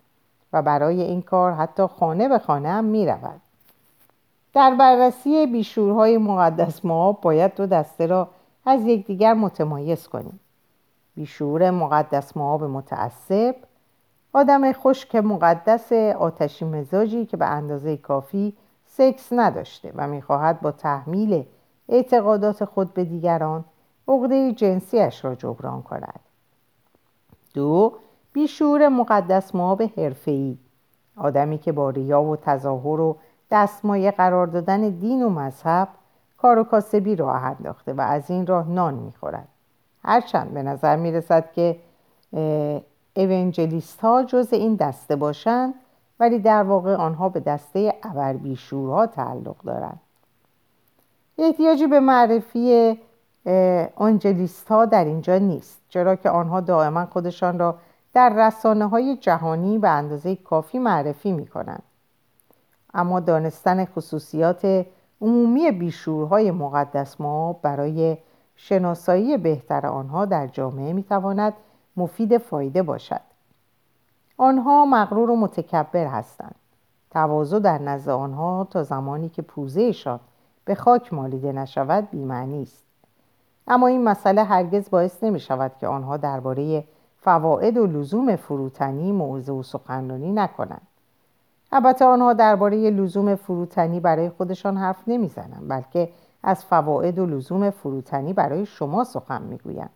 و 0.53 0.63
برای 0.63 1.03
این 1.03 1.23
کار 1.23 1.53
حتی 1.53 1.87
خانه 1.87 2.29
به 2.29 2.39
خانه 2.39 2.69
هم 2.69 2.85
می 2.85 3.07
رود. 3.07 3.41
در 4.53 4.75
بررسی 4.75 5.47
بیشورهای 5.47 6.19
مقدس 6.19 6.85
ما 6.85 7.13
باید 7.13 7.55
دو 7.55 7.67
دسته 7.67 8.07
را 8.07 8.29
از 8.67 8.87
یکدیگر 8.87 9.35
متمایز 9.35 10.09
کنیم 10.09 10.41
بیشور 11.17 11.71
مقدس 11.71 12.33
به 12.33 12.67
متعصب 12.67 13.55
آدم 14.33 14.73
خشک 14.73 15.17
مقدس 15.17 15.93
آتشی 15.93 16.65
مزاجی 16.65 17.27
که 17.27 17.37
به 17.37 17.47
اندازه 17.47 17.97
کافی 17.97 18.57
سکس 18.87 19.29
نداشته 19.33 19.93
و 19.95 20.07
می‌خواهد 20.07 20.61
با 20.61 20.73
تحمیل 20.73 21.45
اعتقادات 21.89 22.65
خود 22.65 22.95
به 22.95 23.05
دیگران 23.05 23.65
عقده 24.11 24.53
جنسیش 24.53 25.25
را 25.25 25.35
جبران 25.35 25.83
کند. 25.83 26.21
دو 27.55 27.93
بیشور 28.33 28.89
مقدس 28.89 29.53
به 29.53 29.91
حرفه‌ای. 29.97 30.59
آدمی 31.17 31.59
که 31.59 31.73
با 31.73 31.91
ریا 31.91 32.23
و 32.23 32.37
تظاهر 32.37 33.01
و 33.01 33.17
دستمایه 33.51 34.11
قرار 34.11 34.47
دادن 34.47 34.89
دین 34.89 35.23
و 35.23 35.29
مذهب 35.29 35.89
کار 36.39 36.59
و 36.59 36.65
کاسبی 36.65 37.17
راه 37.17 37.45
انداخته 37.45 37.93
و 37.93 38.01
از 38.01 38.31
این 38.31 38.47
راه 38.47 38.69
نان 38.69 38.95
می‌خورد. 38.95 39.49
هرچند 40.05 40.55
به 40.55 40.63
نظر 40.63 40.97
می‌رسد 40.97 41.53
که 41.53 41.77
اونجلیست 43.17 44.01
ها 44.01 44.23
جز 44.23 44.53
این 44.53 44.75
دسته 44.75 45.17
باشند 45.17 45.75
ولی 46.21 46.39
در 46.39 46.63
واقع 46.63 46.95
آنها 46.95 47.29
به 47.29 47.41
دسته 47.41 47.95
ابربیشورها 48.03 49.07
تعلق 49.07 49.57
دارند. 49.65 50.01
احتیاجی 51.39 51.87
به 51.87 52.01
معرفی 52.01 52.99
آنجلیست 53.97 54.69
ها 54.69 54.85
در 54.85 55.05
اینجا 55.05 55.39
نیست 55.39 55.81
چرا 55.89 56.17
که 56.17 56.31
آنها 56.31 56.61
دائما 56.61 57.07
خودشان 57.07 57.59
را 57.59 57.79
در 58.13 58.47
رسانه 58.47 58.89
های 58.89 59.17
جهانی 59.17 59.79
به 59.79 59.89
اندازه 59.89 60.37
کافی 60.37 60.79
معرفی 60.79 61.33
می 61.33 61.47
کنند 61.47 61.83
اما 62.95 63.21
دانستن 63.21 63.85
خصوصیات 63.85 64.87
عمومی 65.21 65.71
بیشورهای 65.71 66.51
مقدس 66.51 67.21
ما 67.21 67.53
برای 67.53 68.17
شناسایی 68.57 69.37
بهتر 69.37 69.87
آنها 69.87 70.25
در 70.25 70.47
جامعه 70.47 70.93
می‌تواند 70.93 71.55
مفید 71.97 72.39
فایده 72.39 72.83
باشد. 72.83 73.21
آنها 74.37 74.85
مغرور 74.85 75.31
و 75.31 75.37
متکبر 75.37 76.07
هستند. 76.07 76.55
تواضع 77.11 77.59
در 77.59 77.79
نزد 77.79 78.09
آنها 78.09 78.69
تا 78.71 78.83
زمانی 78.83 79.29
که 79.29 79.43
پوزهشان 79.43 80.21
به 80.65 80.75
خاک 80.75 81.13
مالیده 81.13 81.53
نشود 81.53 82.11
بیمعنی 82.11 82.63
است. 82.63 82.90
اما 83.67 83.87
این 83.87 84.05
مسئله 84.05 84.45
هرگز 84.45 84.91
باعث 84.91 85.25
نمی 85.25 85.41
شود 85.41 85.73
که 85.81 85.87
آنها 85.87 86.17
درباره 86.17 86.85
فواید 87.17 87.79
و 87.79 87.87
لزوم 87.87 88.37
فروتنی 88.37 89.13
موضوع 89.13 89.59
و 89.59 89.63
سخنرانی 89.63 90.33
نکنند. 90.33 90.87
البته 91.73 92.05
آنها 92.05 92.33
درباره 92.33 92.91
لزوم 92.91 93.35
فروتنی 93.35 94.01
برای 94.01 94.29
خودشان 94.29 94.77
حرف 94.77 95.03
نمی‌زنند 95.07 95.69
بلکه 95.69 96.09
از 96.43 96.65
فواید 96.65 97.19
و 97.19 97.27
لزوم 97.27 97.71
فروتنی 97.71 98.33
برای 98.33 98.67
شما 98.67 99.05
سخن 99.05 99.43
می‌گویند. 99.43 99.91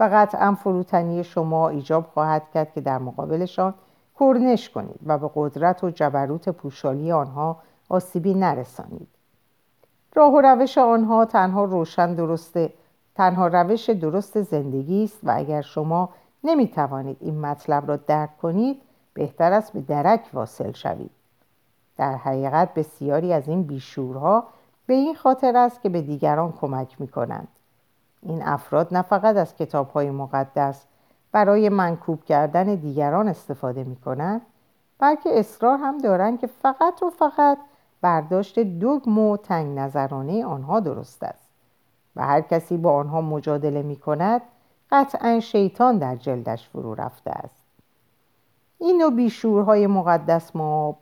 و 0.00 0.10
قطعا 0.12 0.54
فروتنی 0.54 1.24
شما 1.24 1.68
ایجاب 1.68 2.06
خواهد 2.14 2.42
کرد 2.54 2.72
که 2.72 2.80
در 2.80 2.98
مقابلشان 2.98 3.74
کرنش 4.20 4.70
کنید 4.70 5.00
و 5.06 5.18
به 5.18 5.30
قدرت 5.34 5.84
و 5.84 5.90
جبروت 5.90 6.48
پوشالی 6.48 7.12
آنها 7.12 7.56
آسیبی 7.88 8.34
نرسانید. 8.34 9.08
راه 10.14 10.32
و 10.32 10.40
روش 10.40 10.78
آنها 10.78 11.24
تنها 11.24 11.64
روشن 11.64 12.14
درسته 12.14 12.72
تنها 13.14 13.46
روش 13.46 13.90
درست 13.90 14.42
زندگی 14.42 15.04
است 15.04 15.18
و 15.22 15.32
اگر 15.36 15.62
شما 15.62 16.08
نمی 16.44 16.68
توانید 16.68 17.16
این 17.20 17.40
مطلب 17.40 17.88
را 17.88 17.96
درک 17.96 18.38
کنید 18.38 18.82
بهتر 19.14 19.52
است 19.52 19.72
به 19.72 19.80
درک 19.80 20.30
واصل 20.32 20.72
شوید. 20.72 21.10
در 21.96 22.14
حقیقت 22.14 22.74
بسیاری 22.74 23.32
از 23.32 23.48
این 23.48 23.62
بیشورها 23.62 24.44
به 24.86 24.94
این 24.94 25.14
خاطر 25.14 25.56
است 25.56 25.82
که 25.82 25.88
به 25.88 26.02
دیگران 26.02 26.52
کمک 26.52 27.00
می 27.00 27.08
کنند 27.08 27.48
این 28.22 28.42
افراد 28.42 28.94
نه 28.94 29.02
فقط 29.02 29.36
از 29.36 29.56
کتاب 29.56 29.90
های 29.90 30.10
مقدس 30.10 30.84
برای 31.32 31.68
منکوب 31.68 32.24
کردن 32.24 32.74
دیگران 32.74 33.28
استفاده 33.28 33.84
می 33.84 33.96
کنند 33.96 34.40
بلکه 34.98 35.38
اصرار 35.38 35.78
هم 35.78 35.98
دارند 35.98 36.40
که 36.40 36.46
فقط 36.46 37.02
و 37.02 37.10
فقط 37.10 37.58
برداشت 38.00 38.58
دوگم 38.58 39.18
و 39.18 39.36
تنگ 39.36 39.78
نظرانه 39.78 40.44
آنها 40.44 40.80
درست 40.80 41.22
است. 41.22 41.43
و 42.16 42.26
هر 42.26 42.40
کسی 42.40 42.76
با 42.76 42.92
آنها 42.92 43.20
مجادله 43.20 43.82
می 43.82 43.96
کند 43.96 44.40
قطعا 44.90 45.40
شیطان 45.40 45.98
در 45.98 46.16
جلدش 46.16 46.68
فرو 46.68 46.94
رفته 46.94 47.30
است. 47.30 47.64
این 48.78 49.02
نوع 49.02 49.10
بیشورهای 49.10 49.86
مقدس 49.86 50.56
ما 50.56 50.96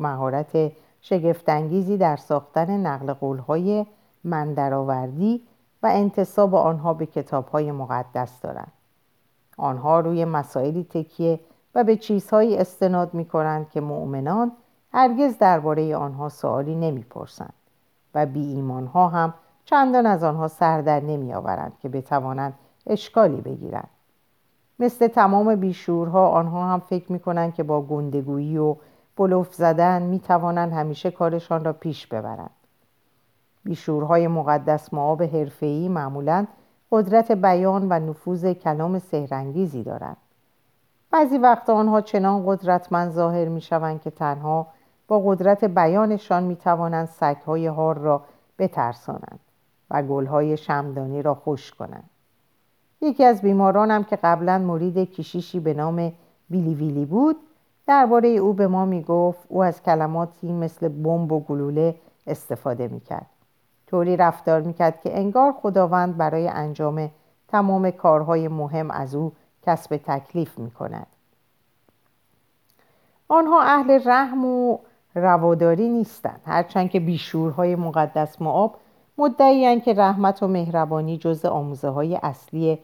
مهارت 0.00 0.72
شگفتانگیزی 1.00 1.96
در 1.96 2.16
ساختن 2.16 2.86
نقل 2.86 3.12
قولهای 3.12 3.86
مندرآوردی 4.24 5.42
و 5.82 5.86
انتصاب 5.86 6.54
آنها 6.54 6.94
به 6.94 7.06
کتابهای 7.06 7.72
مقدس 7.72 8.40
دارند. 8.40 8.72
آنها 9.56 10.00
روی 10.00 10.24
مسائلی 10.24 10.84
تکیه 10.84 11.40
و 11.74 11.84
به 11.84 11.96
چیزهایی 11.96 12.56
استناد 12.56 13.14
می 13.14 13.24
کنند 13.24 13.70
که 13.70 13.80
مؤمنان 13.80 14.52
هرگز 14.92 15.38
درباره 15.38 15.96
آنها 15.96 16.28
سوالی 16.28 16.74
نمی‌پرسند 16.74 17.54
و 18.14 18.26
بی 18.26 18.40
ایمان 18.40 18.86
ها 18.86 19.08
هم 19.08 19.34
چندان 19.66 20.06
از 20.06 20.24
آنها 20.24 20.48
سر 20.48 20.80
در 20.80 21.00
نمی 21.00 21.34
آورند 21.34 21.72
که 21.82 21.88
بتوانند 21.88 22.54
اشکالی 22.86 23.40
بگیرند. 23.40 23.88
مثل 24.78 25.06
تمام 25.08 25.54
بیشورها 25.56 26.28
آنها 26.28 26.72
هم 26.72 26.80
فکر 26.80 27.12
می 27.12 27.20
کنند 27.20 27.54
که 27.54 27.62
با 27.62 27.82
گندگویی 27.82 28.58
و 28.58 28.76
بلوف 29.16 29.54
زدن 29.54 30.02
می 30.02 30.20
توانند 30.20 30.72
همیشه 30.72 31.10
کارشان 31.10 31.64
را 31.64 31.72
پیش 31.72 32.06
ببرند. 32.06 32.50
بیشورهای 33.64 34.28
مقدس 34.28 34.94
معاب 34.94 35.22
حرفه‌ای 35.22 35.88
معمولا 35.88 36.46
قدرت 36.92 37.32
بیان 37.32 37.86
و 37.90 37.98
نفوذ 37.98 38.52
کلام 38.52 38.98
سهرنگیزی 38.98 39.82
دارند. 39.82 40.16
بعضی 41.10 41.38
وقت 41.38 41.70
آنها 41.70 42.00
چنان 42.00 42.42
قدرتمند 42.46 43.12
ظاهر 43.12 43.48
می 43.48 43.60
شوند 43.60 44.02
که 44.02 44.10
تنها 44.10 44.66
با 45.08 45.22
قدرت 45.26 45.64
بیانشان 45.64 46.42
می 46.42 46.56
توانند 46.56 47.08
سگهای 47.08 47.66
هار 47.66 47.98
را 47.98 48.22
بترسانند. 48.58 49.40
و 49.90 50.02
گلهای 50.02 50.56
شمدانی 50.56 51.22
را 51.22 51.34
خوش 51.34 51.70
کنند. 51.70 52.10
یکی 53.00 53.24
از 53.24 53.42
بیمارانم 53.42 54.04
که 54.04 54.16
قبلا 54.16 54.58
مرید 54.58 55.12
کشیشی 55.12 55.60
به 55.60 55.74
نام 55.74 56.12
بیلی 56.50 56.74
ویلی 56.74 57.04
بود 57.04 57.36
درباره 57.86 58.28
او 58.28 58.52
به 58.52 58.66
ما 58.66 58.84
می 58.84 59.02
گفت 59.02 59.40
او 59.48 59.64
از 59.64 59.82
کلماتی 59.82 60.52
مثل 60.52 60.88
بمب 60.88 61.32
و 61.32 61.40
گلوله 61.40 61.94
استفاده 62.26 62.88
می 62.88 63.00
کرد 63.00 63.26
طوری 63.86 64.16
رفتار 64.16 64.60
می 64.60 64.74
کرد 64.74 65.00
که 65.00 65.18
انگار 65.18 65.52
خداوند 65.52 66.16
برای 66.16 66.48
انجام 66.48 67.10
تمام 67.48 67.90
کارهای 67.90 68.48
مهم 68.48 68.90
از 68.90 69.14
او 69.14 69.32
کسب 69.62 69.96
تکلیف 69.96 70.58
می 70.58 70.70
کند 70.70 71.06
آنها 73.28 73.62
اهل 73.62 74.00
رحم 74.04 74.44
و 74.44 74.78
رواداری 75.14 75.88
نیستند 75.88 76.40
هرچند 76.44 76.90
که 76.90 77.00
بیشورهای 77.00 77.76
مقدس 77.76 78.42
معاب 78.42 78.76
مدعیان 79.18 79.80
که 79.80 79.94
رحمت 79.94 80.42
و 80.42 80.48
مهربانی 80.48 81.18
جز 81.18 81.44
آموزه 81.44 81.88
های 81.88 82.18
اصلی 82.22 82.78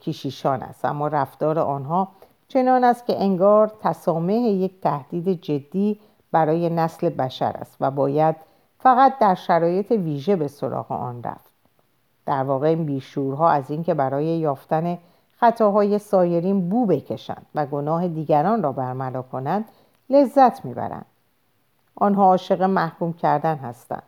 کشیشان 0.00 0.62
است. 0.62 0.84
اما 0.84 1.08
رفتار 1.08 1.58
آنها 1.58 2.08
چنان 2.48 2.84
است 2.84 3.06
که 3.06 3.22
انگار 3.22 3.72
تسامح 3.82 4.34
یک 4.34 4.80
تهدید 4.80 5.40
جدی 5.40 6.00
برای 6.32 6.70
نسل 6.70 7.08
بشر 7.08 7.56
است 7.60 7.76
و 7.80 7.90
باید 7.90 8.36
فقط 8.78 9.18
در 9.18 9.34
شرایط 9.34 9.90
ویژه 9.90 10.36
به 10.36 10.48
سراغ 10.48 10.92
آن 10.92 11.22
رفت. 11.22 11.52
در 12.26 12.42
واقع 12.42 12.66
این 12.66 12.84
بیشورها 12.84 13.50
از 13.50 13.70
اینکه 13.70 13.94
برای 13.94 14.24
یافتن 14.24 14.98
خطاهای 15.36 15.98
سایرین 15.98 16.68
بو 16.68 16.86
بکشند 16.86 17.46
و 17.54 17.66
گناه 17.66 18.08
دیگران 18.08 18.62
را 18.62 18.72
برملا 18.72 19.22
کنند 19.22 19.64
لذت 20.10 20.64
می‌برند. 20.64 21.06
آنها 21.96 22.24
عاشق 22.24 22.62
محکوم 22.62 23.12
کردن 23.12 23.56
هستند. 23.56 24.02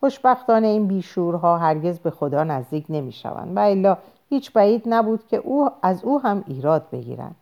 خوشبختانه 0.00 0.66
این 0.66 0.86
بیشورها 0.86 1.58
هرگز 1.58 1.98
به 1.98 2.10
خدا 2.10 2.44
نزدیک 2.44 2.86
نمی‌شوند 2.88 3.56
و 3.56 3.60
الا 3.60 3.96
هیچ 4.28 4.52
بعید 4.52 4.82
نبود 4.86 5.26
که 5.26 5.36
او 5.36 5.70
از 5.82 6.04
او 6.04 6.20
هم 6.20 6.44
ایراد 6.46 6.90
بگیرند. 6.92 7.36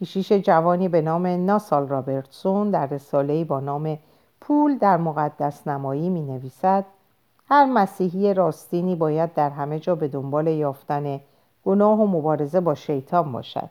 کشیش 0.00 0.32
جوانی 0.32 0.88
به 0.88 1.00
نام 1.02 1.26
ناسال 1.26 1.88
رابرتسون 1.88 2.70
در 2.70 2.86
رساله‌ای 2.86 3.44
با 3.44 3.60
نام 3.60 3.98
پول 4.40 4.78
در 4.78 4.96
مقدس 4.96 5.66
نمایی 5.66 6.08
می 6.08 6.22
نویسد 6.22 6.84
هر 7.48 7.64
مسیحی 7.64 8.34
راستینی 8.34 8.94
باید 8.94 9.34
در 9.34 9.50
همه 9.50 9.78
جا 9.78 9.94
به 9.94 10.08
دنبال 10.08 10.46
یافتن 10.46 11.20
گناه 11.64 12.00
و 12.00 12.06
مبارزه 12.06 12.60
با 12.60 12.74
شیطان 12.74 13.32
باشد. 13.32 13.70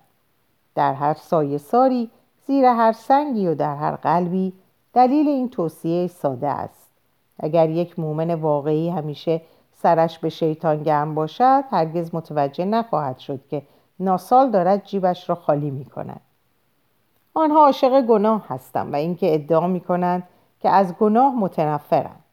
در 0.75 0.93
هر 0.93 1.13
سایه 1.13 1.57
ساری 1.57 2.09
زیر 2.47 2.65
هر 2.65 2.91
سنگی 2.91 3.47
و 3.47 3.55
در 3.55 3.75
هر 3.75 3.95
قلبی 3.95 4.53
دلیل 4.93 5.27
این 5.27 5.49
توصیه 5.49 6.07
ساده 6.07 6.47
است. 6.47 6.84
اگر 7.39 7.69
یک 7.69 7.99
مؤمن 7.99 8.33
واقعی 8.33 8.89
همیشه 8.89 9.41
سرش 9.73 10.19
به 10.19 10.29
شیطان 10.29 10.83
گرم 10.83 11.15
باشد 11.15 11.63
هرگز 11.71 12.15
متوجه 12.15 12.65
نخواهد 12.65 13.17
شد 13.17 13.39
که 13.49 13.61
ناسال 13.99 14.51
دارد 14.51 14.85
جیبش 14.85 15.29
را 15.29 15.35
خالی 15.35 15.71
می 15.71 15.85
کند 15.85 16.21
آنها 17.33 17.65
عاشق 17.65 18.01
گناه 18.01 18.45
هستند 18.47 18.93
و 18.93 18.95
اینکه 18.95 19.33
ادعا 19.33 19.67
می 19.67 19.79
کنند 19.79 20.23
که 20.59 20.69
از 20.69 20.93
گناه 20.93 21.35
متنفرند. 21.35 22.23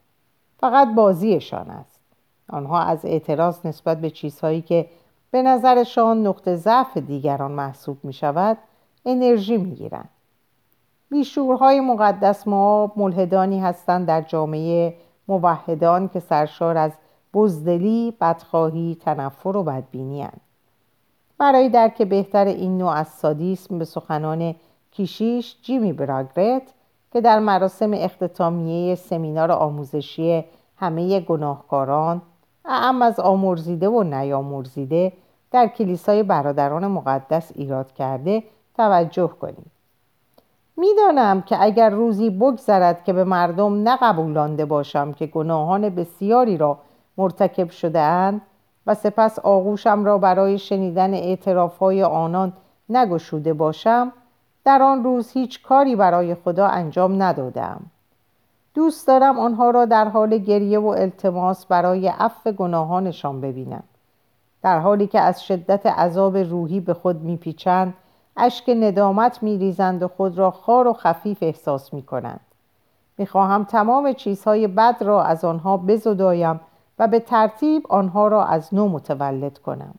فقط 0.61 0.95
بازیشان 0.95 1.71
است. 1.71 2.01
آنها 2.49 2.83
از 2.83 3.05
اعتراض 3.05 3.67
نسبت 3.67 4.01
به 4.01 4.11
چیزهایی 4.11 4.63
که 4.63 4.87
به 5.31 5.43
نظرشان 5.43 6.27
نقطه 6.27 6.57
ضعف 6.57 6.97
دیگران 6.97 7.51
محسوب 7.51 7.99
می 8.03 8.13
شود 8.13 8.59
انرژی 9.07 9.57
می 9.57 9.75
گیرند 9.75 10.09
بیشورهای 11.13 11.81
مقدس 11.81 12.49
ما 12.49 12.93
ملحدانی 12.97 13.61
هستند 13.61 14.07
در 14.07 14.23
جامعه 14.23 14.95
موحدان 15.29 16.09
که 16.09 16.21
سرشار 16.21 16.77
از 16.77 16.93
بزدلی، 17.35 18.17
بدخواهی، 18.21 18.99
تنفر 19.05 19.57
و 19.57 19.63
بدبینی 19.63 20.23
هستند. 20.23 20.41
برای 21.39 21.69
درک 21.69 22.03
بهتر 22.03 22.45
این 22.45 22.79
نوع 22.79 22.91
از 22.91 23.09
سادیسم 23.09 23.79
به 23.79 23.85
سخنان 23.85 24.55
کیشیش 24.91 25.57
جیمی 25.63 25.93
براگرت 25.93 26.63
که 27.13 27.21
در 27.21 27.39
مراسم 27.39 27.91
اختتامیه 27.95 28.95
سمینار 28.95 29.53
آموزشی 29.53 30.45
همه 30.77 31.21
گناهکاران 31.21 32.23
اعم 32.65 33.03
از 33.03 33.21
آمرزیده 33.21 33.89
و 33.89 34.03
نیامرزیده 34.03 35.13
در 35.51 35.67
کلیسای 35.67 36.23
برادران 36.23 36.87
مقدس 36.87 37.53
ایراد 37.55 37.93
کرده 37.93 38.43
توجه 38.77 39.29
کنید 39.41 39.82
می‌دانم 40.77 41.43
که 41.43 41.63
اگر 41.63 41.91
روزی 41.91 42.31
بگذرد 42.31 43.05
که 43.05 43.13
به 43.13 43.25
مردم 43.25 43.89
نقبولانده 43.89 44.65
باشم 44.65 45.13
که 45.13 45.27
گناهان 45.27 45.89
بسیاری 45.89 46.57
را 46.57 46.79
مرتکب 47.19 47.71
شده 47.71 47.99
اند 47.99 48.41
و 48.87 48.95
سپس 48.95 49.39
آغوشم 49.39 50.05
را 50.05 50.19
برای 50.19 50.59
شنیدن 50.59 51.15
اعترافهای 51.15 52.03
آنان 52.03 52.53
نگشوده 52.89 53.53
باشم 53.53 54.13
در 54.65 54.83
آن 54.83 55.05
روز 55.05 55.31
هیچ 55.31 55.63
کاری 55.63 55.97
برای 55.97 56.35
خدا 56.35 56.67
انجام 56.67 57.23
ندادم 57.23 57.81
دوست 58.75 59.07
دارم 59.07 59.39
آنها 59.39 59.71
را 59.71 59.85
در 59.85 60.09
حال 60.09 60.39
گریه 60.39 60.79
و 60.79 60.87
التماس 60.87 61.67
برای 61.67 62.09
عفو 62.09 62.53
گناهانشان 62.53 63.41
ببینم 63.41 63.83
در 64.63 64.79
حالی 64.79 65.07
که 65.07 65.21
از 65.21 65.45
شدت 65.45 65.87
عذاب 65.87 66.37
روحی 66.37 66.81
به 66.81 66.95
خود 66.95 67.23
میپیچند 67.23 67.95
اشک 68.37 68.69
ندامت 68.69 69.43
میریزند 69.43 70.03
و 70.03 70.09
خود 70.09 70.39
را 70.39 70.51
خار 70.51 70.87
و 70.89 70.93
خفیف 70.93 71.39
احساس 71.43 71.95
می‌کنند. 71.95 72.41
می‌خواهم 73.19 73.65
تمام 73.65 74.13
چیزهای 74.13 74.67
بد 74.67 74.97
را 75.01 75.23
از 75.23 75.45
آنها 75.45 75.77
بزدایم 75.77 76.61
و 76.99 77.09
به 77.09 77.21
ترتیب 77.21 77.87
آنها 77.89 78.29
را 78.29 78.45
از 78.45 78.75
نو 78.75 78.89
متولد 78.89 79.59
کنم. 79.59 79.95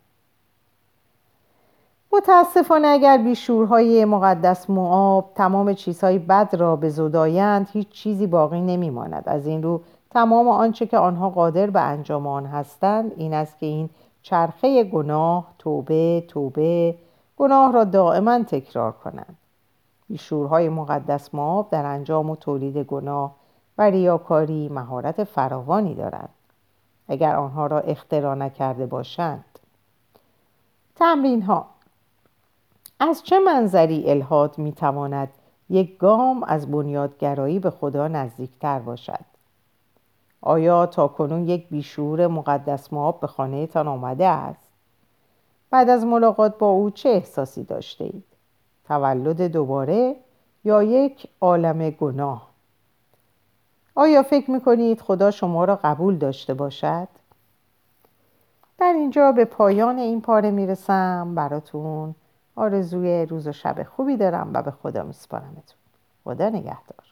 متاسفانه 2.13 2.87
اگر 2.87 3.17
بیشورهای 3.17 4.05
مقدس 4.05 4.69
معاب 4.69 5.31
تمام 5.35 5.73
چیزهای 5.73 6.19
بد 6.19 6.55
را 6.55 6.75
به 6.75 6.89
زدایند 6.89 7.69
هیچ 7.73 7.89
چیزی 7.89 8.27
باقی 8.27 8.61
نمیماند. 8.61 9.23
از 9.25 9.47
این 9.47 9.63
رو 9.63 9.81
تمام 10.11 10.47
آنچه 10.47 10.85
که 10.85 10.97
آنها 10.97 11.29
قادر 11.29 11.69
به 11.69 11.81
انجام 11.81 12.27
آن 12.27 12.45
هستند 12.45 13.11
این 13.17 13.33
است 13.33 13.59
که 13.59 13.65
این 13.65 13.89
چرخه 14.21 14.83
گناه 14.83 15.47
توبه 15.59 16.23
توبه 16.27 16.95
گناه 17.37 17.71
را 17.71 17.83
دائما 17.83 18.43
تکرار 18.43 18.91
کنند. 18.91 19.37
بیشورهای 20.09 20.69
مقدس 20.69 21.35
معاب 21.35 21.69
در 21.69 21.85
انجام 21.85 22.29
و 22.29 22.35
تولید 22.35 22.77
گناه 22.77 23.35
و 23.77 23.81
ریاکاری 23.89 24.69
مهارت 24.69 25.23
فراوانی 25.23 25.95
دارند. 25.95 26.29
اگر 27.07 27.35
آنها 27.35 27.67
را 27.67 27.79
اختراع 27.79 28.35
نکرده 28.35 28.85
باشند. 28.85 29.45
تمرین 30.95 31.41
ها 31.41 31.65
از 32.99 33.23
چه 33.23 33.39
منظری 33.39 34.11
الهاد 34.11 34.57
می 34.57 34.71
تواند 34.71 35.29
یک 35.69 35.97
گام 35.97 36.43
از 36.43 36.71
بنیادگرایی 36.71 37.59
به 37.59 37.69
خدا 37.69 38.07
نزدیکتر 38.07 38.79
باشد؟ 38.79 39.25
آیا 40.41 40.85
تا 40.85 41.07
کنون 41.07 41.47
یک 41.47 41.69
بیشور 41.69 42.27
مقدس 42.27 42.93
ماب 42.93 43.19
به 43.19 43.27
خانهتان 43.27 43.87
آمده 43.87 44.27
است؟ 44.27 44.62
بعد 45.73 45.89
از 45.89 46.05
ملاقات 46.05 46.57
با 46.57 46.67
او 46.67 46.89
چه 46.89 47.09
احساسی 47.09 47.63
داشته 47.63 48.03
اید؟ 48.03 48.23
تولد 48.87 49.41
دوباره 49.41 50.15
یا 50.63 50.83
یک 50.83 51.27
عالم 51.41 51.89
گناه؟ 51.89 52.49
آیا 53.95 54.23
فکر 54.23 54.51
می‌کنید 54.51 55.01
خدا 55.01 55.31
شما 55.31 55.65
را 55.65 55.79
قبول 55.83 56.17
داشته 56.17 56.53
باشد؟ 56.53 57.07
در 58.77 58.93
اینجا 58.93 59.31
به 59.31 59.45
پایان 59.45 59.97
این 59.97 60.21
پاره 60.21 60.51
می‌رسم 60.51 61.35
براتون 61.35 62.15
آرزوی 62.55 63.25
روز 63.25 63.47
و 63.47 63.51
شب 63.51 63.83
خوبی 63.83 64.17
دارم 64.17 64.49
و 64.53 64.61
به 64.61 64.71
خدا 64.71 65.03
میسپارمتون 65.03 65.77
خدا 66.23 66.49
نگهدار 66.49 67.02